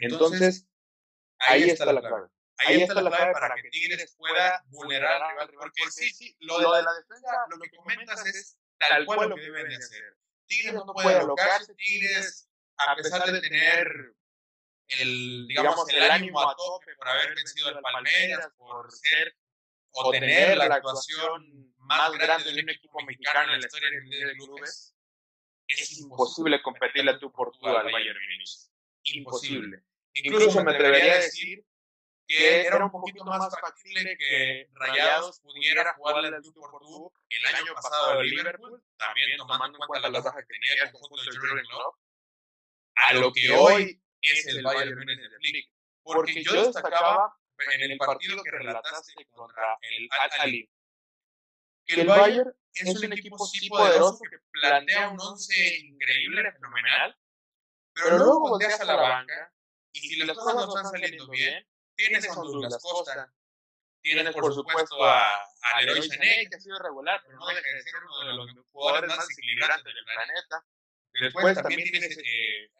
Entonces, 0.00 0.66
ahí 1.38 1.70
está 1.70 1.92
la 1.92 2.00
clave. 2.00 2.28
Ahí 2.58 2.82
está 2.82 2.94
la 2.94 3.10
clave 3.10 3.32
para 3.32 3.54
que 3.56 3.68
Tigres 3.70 4.14
pueda 4.16 4.62
vulnerar 4.68 5.22
al 5.22 5.30
rival, 5.30 5.50
porque 5.58 5.90
sí, 5.90 6.10
sí, 6.10 6.36
lo 6.40 6.58
de 6.58 6.82
la 6.82 6.92
defensa, 6.94 7.32
lo 7.48 7.58
que 7.58 7.70
comentas 7.76 8.24
es 8.26 8.58
tal 8.78 9.04
cual 9.06 9.30
lo 9.30 9.36
que 9.36 9.42
deben 9.42 9.68
de 9.68 9.76
hacer. 9.76 10.16
Tigres 10.46 10.74
no 10.74 10.86
puede 10.86 11.16
alocarse, 11.16 11.74
Tigres 11.74 12.48
a 12.76 12.96
pesar 12.96 13.30
de 13.30 13.40
tener 13.40 14.14
el, 14.88 15.46
digamos, 15.48 15.88
el 15.88 16.10
ánimo 16.10 16.40
a 16.40 16.54
tope 16.56 16.94
por 16.96 17.08
haber 17.08 17.34
vencido 17.34 17.68
al 17.68 17.80
Palmeiras, 17.80 18.48
por 18.56 18.90
ser 18.92 19.34
o 19.92 20.10
tener 20.10 20.56
la 20.56 20.66
actuación 20.66 21.74
más 21.78 22.12
grande 22.12 22.52
de 22.52 22.62
un 22.62 22.70
equipo 22.70 23.00
mexicano 23.02 23.52
en 23.52 23.60
la 23.60 23.66
historia 23.66 23.90
de 23.90 24.34
clubes, 24.36 24.94
es 25.66 25.98
imposible 25.98 26.60
competirle 26.62 27.12
a 27.12 27.18
tu 27.18 27.32
por 27.32 27.52
tú 27.52 27.66
al 27.66 27.90
Bayern 27.90 28.18
Munich. 28.30 28.50
Imposible. 29.04 29.82
Incluso 30.14 30.62
me 30.62 30.72
atrevería 30.72 31.14
a 31.14 31.16
decir 31.16 31.64
que 32.26 32.62
era 32.62 32.84
un 32.84 32.90
poquito 32.90 33.24
más 33.24 33.48
factible 33.60 34.16
que 34.16 34.68
Rayados 34.72 35.40
pudiera 35.40 35.94
jugarle 35.94 36.28
al 36.28 36.42
tú 36.42 36.52
por 36.54 36.80
tú 36.80 37.12
el 37.28 37.46
año 37.46 37.74
pasado 37.74 38.18
al 38.18 38.26
Liverpool, 38.26 38.82
también 38.96 39.36
tomando 39.36 39.78
en 39.78 39.86
cuenta 39.86 40.08
las 40.08 40.24
bajas 40.24 40.44
que 40.46 40.54
tenía 40.54 40.84
el 40.84 40.92
conjunto 40.92 41.22
de 41.22 41.36
Jurgen 41.36 41.66
Klopp, 41.66 41.96
a 42.94 43.12
lo 43.14 43.32
que 43.32 43.50
hoy 43.50 44.02
es 44.22 44.46
el 44.46 44.62
Bayern 44.62 44.98
Múnich 44.98 45.18
de 45.18 45.28
Flick. 45.38 45.70
Porque 46.02 46.42
yo 46.42 46.66
destacaba 46.66 47.36
en 47.72 47.90
el 47.90 47.98
partido 47.98 48.42
que 48.42 48.50
relataste 48.50 49.26
contra 49.30 49.78
el 49.82 50.08
Al-Ali, 50.10 50.70
que 51.86 52.00
el 52.00 52.06
Bayern 52.06 52.54
es 52.72 53.02
un 53.02 53.12
equipo 53.12 53.46
sí 53.46 53.68
poderoso 53.68 54.20
que 54.30 54.38
plantea 54.50 55.10
un 55.10 55.20
once 55.20 55.78
increíble, 55.78 56.52
fenomenal, 56.52 57.16
pero 57.94 58.18
luego 58.18 58.40
volteas 58.40 58.80
a 58.80 58.84
la 58.84 58.96
banca 58.96 59.52
y 59.92 60.00
si 60.00 60.16
las 60.16 60.36
cosas 60.36 60.54
no 60.54 60.68
están 60.68 60.90
saliendo 60.90 61.28
bien, 61.28 61.66
tienes 61.96 62.30
a 62.30 62.34
Douglas 62.34 62.78
Costa, 62.82 63.32
tienes 64.02 64.34
por 64.34 64.52
supuesto 64.52 65.04
a, 65.04 65.44
a 65.62 65.82
Leroy 65.82 66.02
Sané, 66.02 66.46
que 66.48 66.56
ha 66.56 66.60
sido 66.60 66.78
regular, 66.78 67.22
pero 67.24 67.38
no 67.38 67.46
deja 67.46 67.60
de 67.60 67.82
ser 67.82 67.94
uno 68.04 68.28
de 68.28 68.34
los 68.34 68.66
jugadores 68.70 69.08
más 69.08 69.28
desequilibrantes 69.28 69.94
del 69.94 70.04
planeta. 70.04 70.64
Después 71.20 71.54
también 71.54 71.90
tienes 71.90 72.18
eh, 72.18 72.70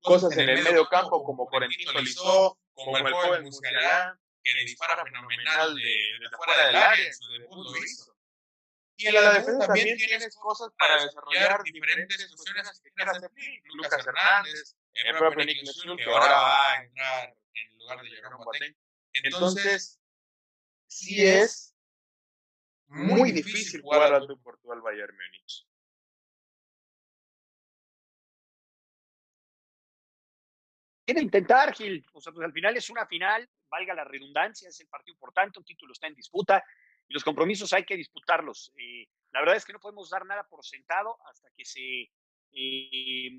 cosas 0.00 0.36
en 0.36 0.48
el 0.48 0.62
medio 0.62 0.88
campo 0.88 1.24
como 1.24 1.46
Corentino 1.46 1.92
Lizó, 2.00 2.58
como 2.74 2.96
el 2.96 3.12
joven 3.12 3.44
Musiala, 3.44 4.18
que 4.42 4.58
dispara 4.60 5.02
fenomenal 5.04 5.74
de, 5.74 6.28
fuera 6.36 6.66
del 6.66 6.76
área, 6.76 7.06
en 7.06 7.14
su 7.14 7.32
debut 7.32 7.64
lo 7.64 7.76
hizo. 7.78 8.14
Y 8.96 9.08
en 9.08 9.14
la 9.14 9.32
defensa 9.34 9.66
también 9.66 9.96
tienes 9.96 10.36
cosas 10.36 10.70
para 10.78 11.02
desarrollar 11.02 11.62
diferentes 11.64 12.30
soluciones 12.30 12.80
que 12.80 12.92
quieras 12.92 13.16
hacer. 13.16 13.30
Lucas 13.74 14.06
Hernández, 14.06 14.76
el 14.92 15.16
propio 15.16 15.44
Nick 15.44 15.62
Nessun, 15.64 15.96
que 15.96 16.04
ahora 16.04 16.26
va 16.26 16.72
a 16.72 16.82
entrar 16.84 17.34
en 17.54 17.78
lugar 17.78 18.02
de 18.02 18.10
Jerome 18.10 18.44
Boateng. 18.44 18.76
Entonces, 19.12 20.00
sí 20.86 21.24
es 21.24 21.74
muy 22.86 23.32
difícil 23.32 23.82
jugar 23.82 24.12
al 24.12 24.26
Portugal 24.42 24.80
Bayern 24.80 25.14
Múnich. 25.14 25.66
Quiere 31.04 31.20
intentar, 31.20 31.74
Gil. 31.74 32.04
O 32.12 32.20
sea, 32.20 32.32
pues 32.32 32.44
al 32.44 32.52
final 32.52 32.76
es 32.76 32.88
una 32.88 33.06
final, 33.06 33.48
valga 33.68 33.94
la 33.94 34.04
redundancia, 34.04 34.68
es 34.68 34.80
el 34.80 34.88
partido 34.88 35.14
importante, 35.14 35.58
un 35.58 35.64
título 35.64 35.92
está 35.92 36.06
en 36.06 36.14
disputa 36.14 36.64
y 37.06 37.12
los 37.12 37.22
compromisos 37.22 37.72
hay 37.72 37.84
que 37.84 37.96
disputarlos. 37.96 38.72
Eh, 38.76 39.06
la 39.32 39.40
verdad 39.40 39.56
es 39.56 39.64
que 39.64 39.74
no 39.74 39.80
podemos 39.80 40.08
dar 40.08 40.24
nada 40.24 40.46
por 40.48 40.64
sentado 40.64 41.18
hasta 41.28 41.50
que 41.56 41.64
se, 41.64 42.10
eh, 42.54 43.30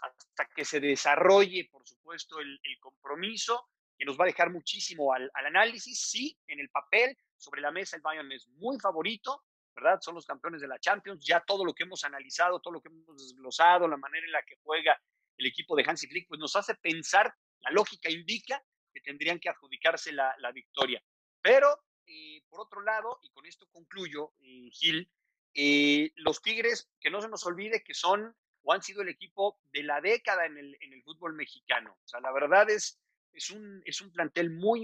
hasta 0.00 0.46
que 0.54 0.64
se 0.64 0.80
desarrolle, 0.80 1.68
por 1.70 1.86
supuesto, 1.86 2.40
el, 2.40 2.58
compromiso, 2.80 3.68
que 3.96 4.04
nos 4.04 4.18
va 4.18 4.24
a 4.24 4.26
dejar 4.26 4.50
muchísimo 4.50 5.12
al, 5.12 5.30
análisis. 5.34 6.08
Sí, 6.08 6.38
en 6.46 6.60
el 6.60 6.70
papel, 6.70 7.16
sobre 7.36 7.60
la 7.60 7.70
mesa, 7.70 7.96
el 7.96 8.02
Bayern 8.02 8.32
es 8.32 8.48
muy 8.48 8.78
favorito, 8.78 9.44
¿verdad? 9.74 10.00
Son 10.00 10.14
los 10.14 10.26
campeones 10.26 10.60
de 10.60 10.68
la 10.68 10.78
Champions. 10.78 11.24
Ya 11.24 11.40
todo 11.40 11.64
lo 11.64 11.74
que 11.74 11.84
hemos 11.84 12.04
analizado, 12.04 12.60
todo 12.60 12.74
lo 12.74 12.80
que 12.80 12.88
hemos 12.88 13.16
desglosado, 13.16 13.86
la 13.86 13.96
manera 13.96 14.24
en 14.24 14.32
la 14.32 14.42
que 14.42 14.56
juega 14.62 15.00
el 15.36 15.46
equipo 15.46 15.76
de 15.76 15.84
Hansi 15.86 16.06
Flick, 16.06 16.28
pues 16.28 16.40
nos 16.40 16.56
hace 16.56 16.74
pensar, 16.76 17.34
la 17.60 17.70
lógica 17.70 18.08
indica 18.10 18.62
que 18.92 19.00
tendrían 19.00 19.40
que 19.40 19.48
adjudicarse 19.48 20.12
la, 20.12 20.34
la 20.38 20.52
victoria. 20.52 21.02
Pero, 21.42 21.84
eh, 22.06 22.42
por 22.48 22.60
otro 22.60 22.80
lado, 22.82 23.18
y 23.22 23.30
con 23.30 23.44
esto 23.46 23.66
concluyo, 23.70 24.32
eh, 24.40 24.70
Gil, 24.70 25.10
eh, 25.54 26.12
los 26.16 26.40
Tigres, 26.40 26.90
que 27.00 27.10
no 27.10 27.20
se 27.20 27.28
nos 27.28 27.44
olvide 27.46 27.82
que 27.82 27.94
son 27.94 28.34
o 28.64 28.72
han 28.72 28.82
sido 28.82 29.02
el 29.02 29.08
equipo 29.08 29.60
de 29.72 29.82
la 29.82 30.00
década 30.00 30.46
en 30.46 30.58
el, 30.58 30.76
en 30.80 30.92
el 30.92 31.02
fútbol 31.02 31.34
mexicano. 31.34 31.96
O 32.04 32.08
sea, 32.08 32.20
la 32.20 32.32
verdad 32.32 32.68
es, 32.70 32.98
es, 33.32 33.50
un, 33.50 33.82
es 33.84 34.00
un 34.00 34.10
plantel 34.10 34.50
muy 34.50 34.82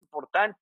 importante. 0.00 0.58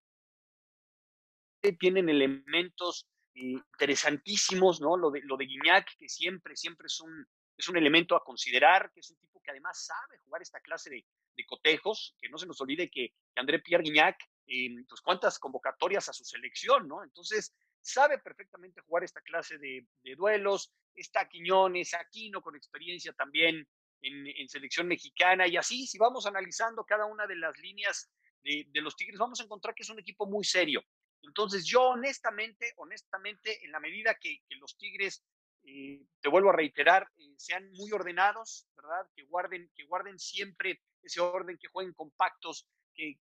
Tienen 1.79 2.09
elementos 2.09 3.09
interesantísimos, 3.35 4.81
¿no? 4.81 4.97
Lo 4.97 5.11
de, 5.11 5.23
lo 5.23 5.37
de 5.37 5.47
Guiñac, 5.47 5.97
que 5.97 6.09
siempre, 6.09 6.57
siempre 6.57 6.87
es 6.87 7.01
un, 7.01 7.27
es 7.57 7.68
un 7.68 7.77
elemento 7.77 8.16
a 8.16 8.25
considerar, 8.25 8.90
que 8.92 9.01
es 9.01 9.11
un 9.11 9.16
tipo 9.18 9.40
que 9.40 9.51
además 9.51 9.85
sabe 9.85 10.18
jugar 10.18 10.42
esta 10.42 10.61
clase 10.61 10.90
de, 10.90 11.05
de 11.37 11.47
cotejos, 11.47 12.16
que 12.21 12.29
no 12.29 12.38
se 12.38 12.47
nos 12.47 12.61
olvide 12.61 12.90
que, 12.90 13.12
que 13.35 13.40
André 13.40 13.61
Pierre 13.61 13.85
Guignac, 13.85 14.16
eh, 14.47 14.85
pues 14.88 15.01
cuántas 15.01 15.38
convocatorias 15.38 16.09
a 16.09 16.12
su 16.12 16.25
selección, 16.25 16.88
¿no? 16.88 17.05
Entonces, 17.05 17.55
sabe 17.88 18.18
perfectamente 18.18 18.81
jugar 18.83 19.05
esta 19.05 19.20
clase 19.20 19.59
de, 19.59 19.87
duelos, 20.16 20.72
está 20.94 21.29
Quiñones, 21.29 21.94
Aquino 21.94 22.42
con 22.42 22.57
experiencia 22.57 23.12
también 23.12 23.66
en, 24.01 24.48
selección 24.48 24.87
mexicana, 24.87 25.46
y 25.46 25.57
así, 25.57 25.87
si 25.87 25.98
vamos 25.98 26.27
analizando 26.27 26.85
cada 26.85 27.07
una 27.07 27.27
de 27.27 27.37
las 27.37 27.57
líneas 27.59 28.11
de, 28.42 28.81
los 28.81 28.96
Tigres, 28.96 29.18
vamos 29.18 29.40
a 29.40 29.44
encontrar 29.44 29.74
que 29.74 29.83
es 29.83 29.90
un 29.90 29.98
equipo 29.98 30.27
muy 30.27 30.44
serio. 30.44 30.83
Entonces, 31.22 31.64
yo 31.64 31.83
honestamente, 31.83 32.72
honestamente, 32.77 33.64
en 33.64 33.72
la 33.72 33.81
medida 33.81 34.14
que, 34.14 34.40
los 34.61 34.77
Tigres 34.79 35.24
eh, 35.64 36.01
te 36.20 36.29
vuelvo 36.29 36.51
a 36.51 36.57
reiterar, 36.57 37.11
eh, 37.16 37.35
sean 37.37 37.70
muy 37.72 37.90
ordenados, 37.92 38.66
¿verdad? 38.77 39.07
Que 39.14 39.24
guarden, 39.24 39.70
que 39.74 39.85
guarden 39.85 40.18
siempre 40.18 40.81
ese 41.03 41.20
orden, 41.20 41.59
que 41.59 41.68
jueguen 41.68 41.92
compactos, 41.94 42.68
que, 42.94 43.16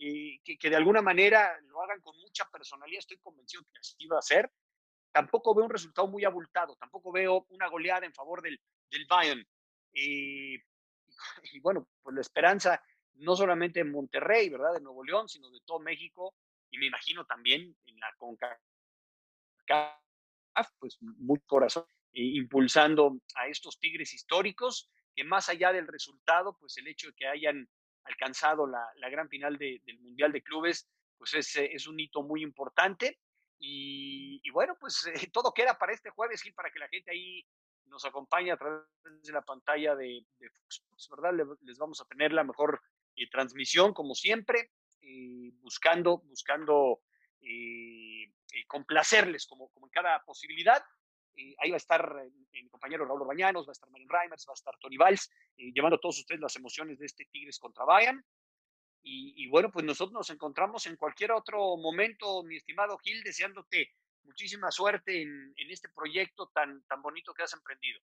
eh, 0.00 0.40
que, 0.44 0.58
que, 0.58 0.70
de 0.70 0.76
alguna 0.76 1.02
manera 1.02 1.58
lo 1.62 1.82
hagan 1.82 2.00
con 2.00 2.18
mucha 2.18 2.44
personalidad. 2.50 3.00
Estoy 3.00 3.18
convencido 3.18 3.62
que 3.72 3.78
así 3.78 4.06
va 4.06 4.18
a 4.18 4.22
ser. 4.22 4.50
Tampoco 5.12 5.54
veo 5.54 5.64
un 5.64 5.70
resultado 5.70 6.08
muy 6.08 6.24
abultado, 6.24 6.76
tampoco 6.76 7.12
veo 7.12 7.46
una 7.50 7.68
goleada 7.68 8.06
en 8.06 8.14
favor 8.14 8.42
del, 8.42 8.60
del 8.90 9.06
Bayern. 9.06 9.46
y, 9.92 10.54
y 11.52 11.60
bueno, 11.60 11.88
pues 12.02 12.14
la 12.14 12.20
esperanza 12.20 12.82
no 13.14 13.36
solamente 13.36 13.80
en 13.80 13.90
Monterrey, 13.90 14.48
¿verdad? 14.48 14.74
De 14.74 14.80
Nuevo 14.80 15.04
León, 15.04 15.28
sino 15.28 15.50
de 15.50 15.60
todo 15.66 15.80
México 15.80 16.34
y 16.70 16.78
me 16.78 16.86
imagino 16.86 17.24
también 17.24 17.76
en 17.86 18.00
la 18.00 18.14
CONCACAF 18.16 18.60
pues 20.78 20.98
muy 21.00 21.40
corazón, 21.46 21.84
eh, 22.12 22.22
impulsando 22.22 23.18
a 23.34 23.48
estos 23.48 23.78
Tigres 23.78 24.14
históricos, 24.14 24.90
que 25.14 25.24
más 25.24 25.48
allá 25.48 25.72
del 25.72 25.86
resultado, 25.88 26.56
pues 26.58 26.76
el 26.78 26.88
hecho 26.88 27.08
de 27.08 27.14
que 27.14 27.26
hayan, 27.26 27.68
alcanzado 28.10 28.66
la, 28.66 29.08
gran 29.10 29.28
final 29.28 29.56
del 29.56 29.98
Mundial 30.00 30.32
de 30.32 30.42
Clubes, 30.42 30.88
pues 31.18 31.34
es, 31.34 31.56
es 31.56 31.86
un 31.86 31.98
hito 31.98 32.22
muy 32.22 32.42
importante. 32.42 33.18
Y, 33.58 34.48
bueno, 34.50 34.76
pues 34.80 35.04
todo 35.32 35.52
queda 35.52 35.78
para 35.78 35.92
este 35.92 36.10
jueves, 36.10 36.42
Gil, 36.42 36.54
para 36.54 36.70
que 36.70 36.78
la 36.78 36.88
gente 36.88 37.10
ahí 37.10 37.44
nos 37.86 38.04
acompañe 38.04 38.52
a 38.52 38.56
través 38.56 38.86
de 39.04 39.32
la 39.32 39.42
pantalla 39.42 39.94
de, 39.96 40.24
Fox 40.88 41.08
¿verdad? 41.10 41.32
Les 41.62 41.78
vamos 41.78 42.00
a 42.00 42.04
tener 42.06 42.32
la 42.32 42.44
mejor 42.44 42.80
transmisión, 43.30 43.92
como 43.92 44.14
siempre, 44.14 44.70
buscando, 45.60 46.18
buscando 46.18 47.02
complacerles 48.66 49.46
como, 49.46 49.68
como 49.70 49.86
en 49.86 49.90
cada 49.90 50.22
posibilidad. 50.24 50.82
Ahí 51.58 51.70
va 51.70 51.76
a 51.76 51.78
estar 51.78 52.14
mi 52.52 52.68
compañero 52.68 53.04
Raúl 53.04 53.26
Bañanos, 53.26 53.66
va 53.66 53.70
a 53.70 53.72
estar 53.72 53.90
Marin 53.90 54.08
Reimers, 54.08 54.46
va 54.48 54.52
a 54.52 54.54
estar 54.54 54.76
Tony 54.78 54.96
Valls, 54.96 55.30
llevando 55.56 55.96
a 55.96 56.00
todos 56.00 56.18
ustedes 56.18 56.40
las 56.40 56.56
emociones 56.56 56.98
de 56.98 57.06
este 57.06 57.26
Tigres 57.26 57.58
contra 57.58 57.84
Bayern. 57.84 58.24
Y, 59.02 59.48
bueno, 59.48 59.70
pues 59.72 59.84
nosotros 59.84 60.12
nos 60.12 60.28
encontramos 60.28 60.86
en 60.86 60.96
cualquier 60.96 61.32
otro 61.32 61.76
momento, 61.78 62.42
mi 62.42 62.56
estimado 62.56 62.98
Gil, 62.98 63.22
deseándote 63.22 63.94
muchísima 64.24 64.70
suerte 64.70 65.22
en, 65.22 65.54
en 65.56 65.70
este 65.70 65.88
proyecto 65.88 66.50
tan, 66.52 66.82
tan 66.84 67.00
bonito 67.00 67.32
que 67.32 67.42
has 67.42 67.52
emprendido. 67.54 67.98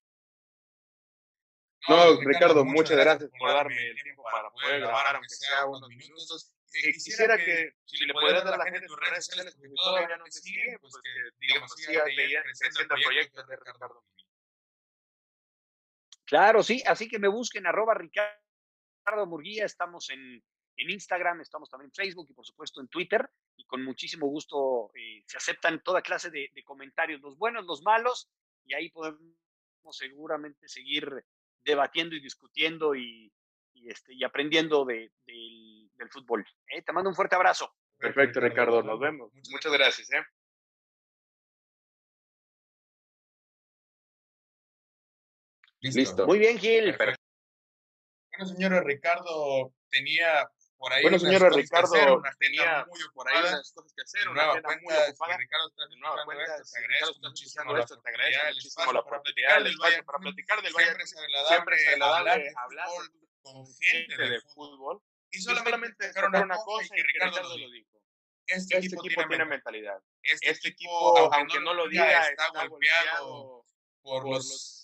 No, 1.87 2.19
Ricardo, 2.19 2.65
muchas 2.65 2.97
gracias 2.97 3.29
por 3.37 3.49
darme 3.49 3.89
el 3.89 4.01
tiempo 4.01 4.23
para 4.23 4.49
poder 4.49 4.81
grabar, 4.81 5.15
aunque 5.15 5.29
sea 5.29 5.65
unos 5.65 5.87
minutos. 5.89 6.56
Eh, 6.73 6.93
quisiera 6.93 7.37
que, 7.37 7.73
si 7.85 8.05
le 8.05 8.13
pudieras 8.13 8.43
dar 8.43 8.55
a 8.55 8.57
la 8.57 8.65
gente 8.65 8.85
tus 8.85 8.99
redes 8.99 9.25
sociales, 9.25 9.55
porque 9.55 9.73
todavía 9.75 10.17
no 10.17 10.23
te 10.25 10.31
siguen, 10.31 10.77
pues, 10.79 10.93
pues 10.93 11.03
que, 11.03 11.45
digamos, 11.47 11.71
siga 11.73 12.03
creciendo 12.03 12.79
el 12.81 12.87
proyecto 12.87 13.43
de 13.43 13.55
Ricardo 13.55 14.03
Claro, 16.25 16.61
sí, 16.61 16.83
así 16.85 17.07
que 17.07 17.19
me 17.19 17.29
busquen 17.29 17.65
arroba 17.65 17.93
Ricardo 17.93 19.25
Murguía, 19.25 19.63
estamos 19.63 20.09
en, 20.09 20.43
en 20.77 20.89
Instagram, 20.89 21.41
estamos 21.41 21.69
también 21.69 21.89
en 21.89 21.93
Facebook 21.93 22.27
y 22.29 22.33
por 22.33 22.45
supuesto 22.45 22.81
en 22.81 22.87
Twitter. 22.87 23.29
Y 23.55 23.65
con 23.65 23.83
muchísimo 23.83 24.27
gusto 24.27 24.91
eh, 24.95 25.23
se 25.25 25.37
aceptan 25.37 25.81
toda 25.81 26.01
clase 26.01 26.29
de, 26.29 26.51
comentarios, 26.63 27.21
los 27.21 27.37
buenos, 27.37 27.65
los 27.65 27.81
malos, 27.81 28.29
y 28.65 28.73
ahí 28.73 28.89
podemos 28.89 29.21
seguramente 29.91 30.67
seguir 30.67 31.09
debatiendo 31.61 32.15
y 32.15 32.21
discutiendo 32.21 32.93
y, 32.93 33.31
este, 33.85 34.13
y 34.13 34.23
aprendiendo 34.23 34.85
del 34.85 35.11
fútbol. 36.09 36.45
¿eh? 36.69 36.81
Te 36.81 36.93
mando 36.93 37.09
un 37.09 37.15
fuerte 37.15 37.35
abrazo. 37.35 37.73
Perfecto, 37.97 38.39
Ricardo. 38.39 38.83
Nos 38.83 38.99
vemos. 38.99 39.31
Muchas 39.49 39.71
gracias. 39.71 40.11
¿eh? 40.11 40.23
Listo. 45.81 46.25
Muy 46.25 46.39
bien, 46.39 46.57
Gil. 46.57 46.95
Bueno, 46.97 48.45
señor 48.45 48.85
Ricardo, 48.85 49.73
tenía 49.89 50.47
por 50.77 50.93
ahí 50.93 51.01
bueno, 51.01 51.17
señora 51.17 51.49
Ricardo, 51.49 52.21
tenía 52.39 52.85
muy 52.85 53.01
ocupada, 53.01 53.39
unas 53.39 53.71
cosas 53.73 53.93
que 53.93 54.01
hacer, 54.03 54.29
una 54.29 54.45
nueva 54.45 54.61
cuenta, 54.61 54.83
muy 54.83 54.93
ocupada. 55.09 55.37
Ricardo, 55.37 55.67
está 55.69 55.87
de 55.87 55.97
nueva 55.97 56.25
cuenta, 56.25 56.45
te 56.45 56.79
agradezco 56.79 57.19
muchísimo 57.19 57.77
esto, 57.77 57.99
te 57.99 58.09
agradezco 58.09 58.45
muchísimo 58.47 58.93
la 58.93 59.03
platicar 59.03 59.63
del 59.63 59.77
Bayern, 59.77 60.05
para 60.05 60.19
platicar 60.19 60.61
del 60.61 60.73
Bayern, 60.73 61.07
siempre 61.07 61.75
es 61.77 61.87
agradable 61.87 62.53
hablar 62.57 62.87
con 63.41 63.65
gente 63.79 64.17
de 64.17 64.41
fútbol, 64.53 65.01
y 65.31 65.41
solamente 65.41 66.07
dejar 66.07 66.25
una 66.25 66.55
cosa, 66.57 66.95
y 66.95 67.01
Ricardo 67.01 67.57
lo 67.57 67.71
dijo. 67.71 67.97
Este, 68.47 68.77
este 68.77 68.95
equipo 68.95 69.27
tiene 69.27 69.45
mentalidad. 69.45 70.01
Este, 70.23 70.49
este 70.49 70.69
equipo, 70.69 71.33
aunque 71.33 71.59
no 71.59 71.73
lo 71.73 71.89
diga, 71.89 72.29
está 72.29 72.49
golpeado 72.67 73.65
por 74.01 74.27
los 74.27 74.77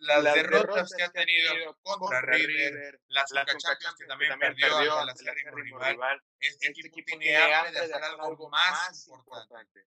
las, 0.00 0.34
derrotas, 0.34 0.92
que 0.96 1.02
ha 1.02 1.10
tenido 1.10 1.76
contra, 1.82 2.20
River, 2.20 3.00
las, 3.08 3.30
las 3.32 3.46
Champions 3.46 3.96
que 3.98 4.06
también, 4.06 4.38
perdió 4.38 4.98
ante 4.98 5.24
la 5.24 5.32
rival, 5.32 6.22
este, 6.38 6.68
este, 6.68 6.86
equipo 6.86 7.06
tiene 7.06 7.36
hambre 7.36 7.72
de 7.72 7.80
hacer 7.80 8.02
algo 8.04 8.48
más 8.48 9.08
importante. 9.08 9.86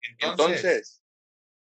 Entonces, 0.00 1.02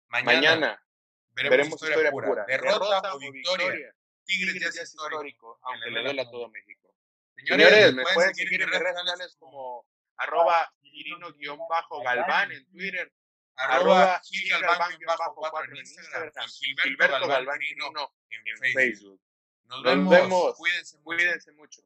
mañana, 0.09 0.83
veremos, 1.31 1.81
historia, 1.81 2.11
pura. 2.11 2.45
Derrota, 2.47 3.15
o 3.15 3.19
victoria. 3.19 3.95
Tigres 4.25 4.61
ya 4.61 4.69
es 4.69 4.83
histórico, 4.83 5.59
aunque 5.63 5.91
le 5.91 6.03
duele 6.03 6.23
a 6.23 6.31
todo 6.31 6.49
México. 6.49 6.80
Señores, 7.47 7.95
me 7.95 8.03
pueden 8.15 8.35
seguir 8.35 8.63
en 8.63 8.69
redes 8.69 8.95
sociales 8.99 9.37
como 9.39 9.87
arroba 10.17 10.73
galván 12.05 12.53
en 12.53 12.67
Twitter, 12.71 13.13
arroba 13.57 14.21
Gil 14.25 14.51
Galván 14.51 14.99
bajo 15.07 15.35
4 15.35 15.71
en 15.71 15.77
Instagram 15.77 16.49
Gilberto 16.49 17.27
Galván 17.29 17.59
en 17.63 18.73
Facebook. 18.73 19.21
Nos 19.65 20.09
vemos. 20.09 20.57
Cuídense 21.03 21.53
mucho. 21.53 21.83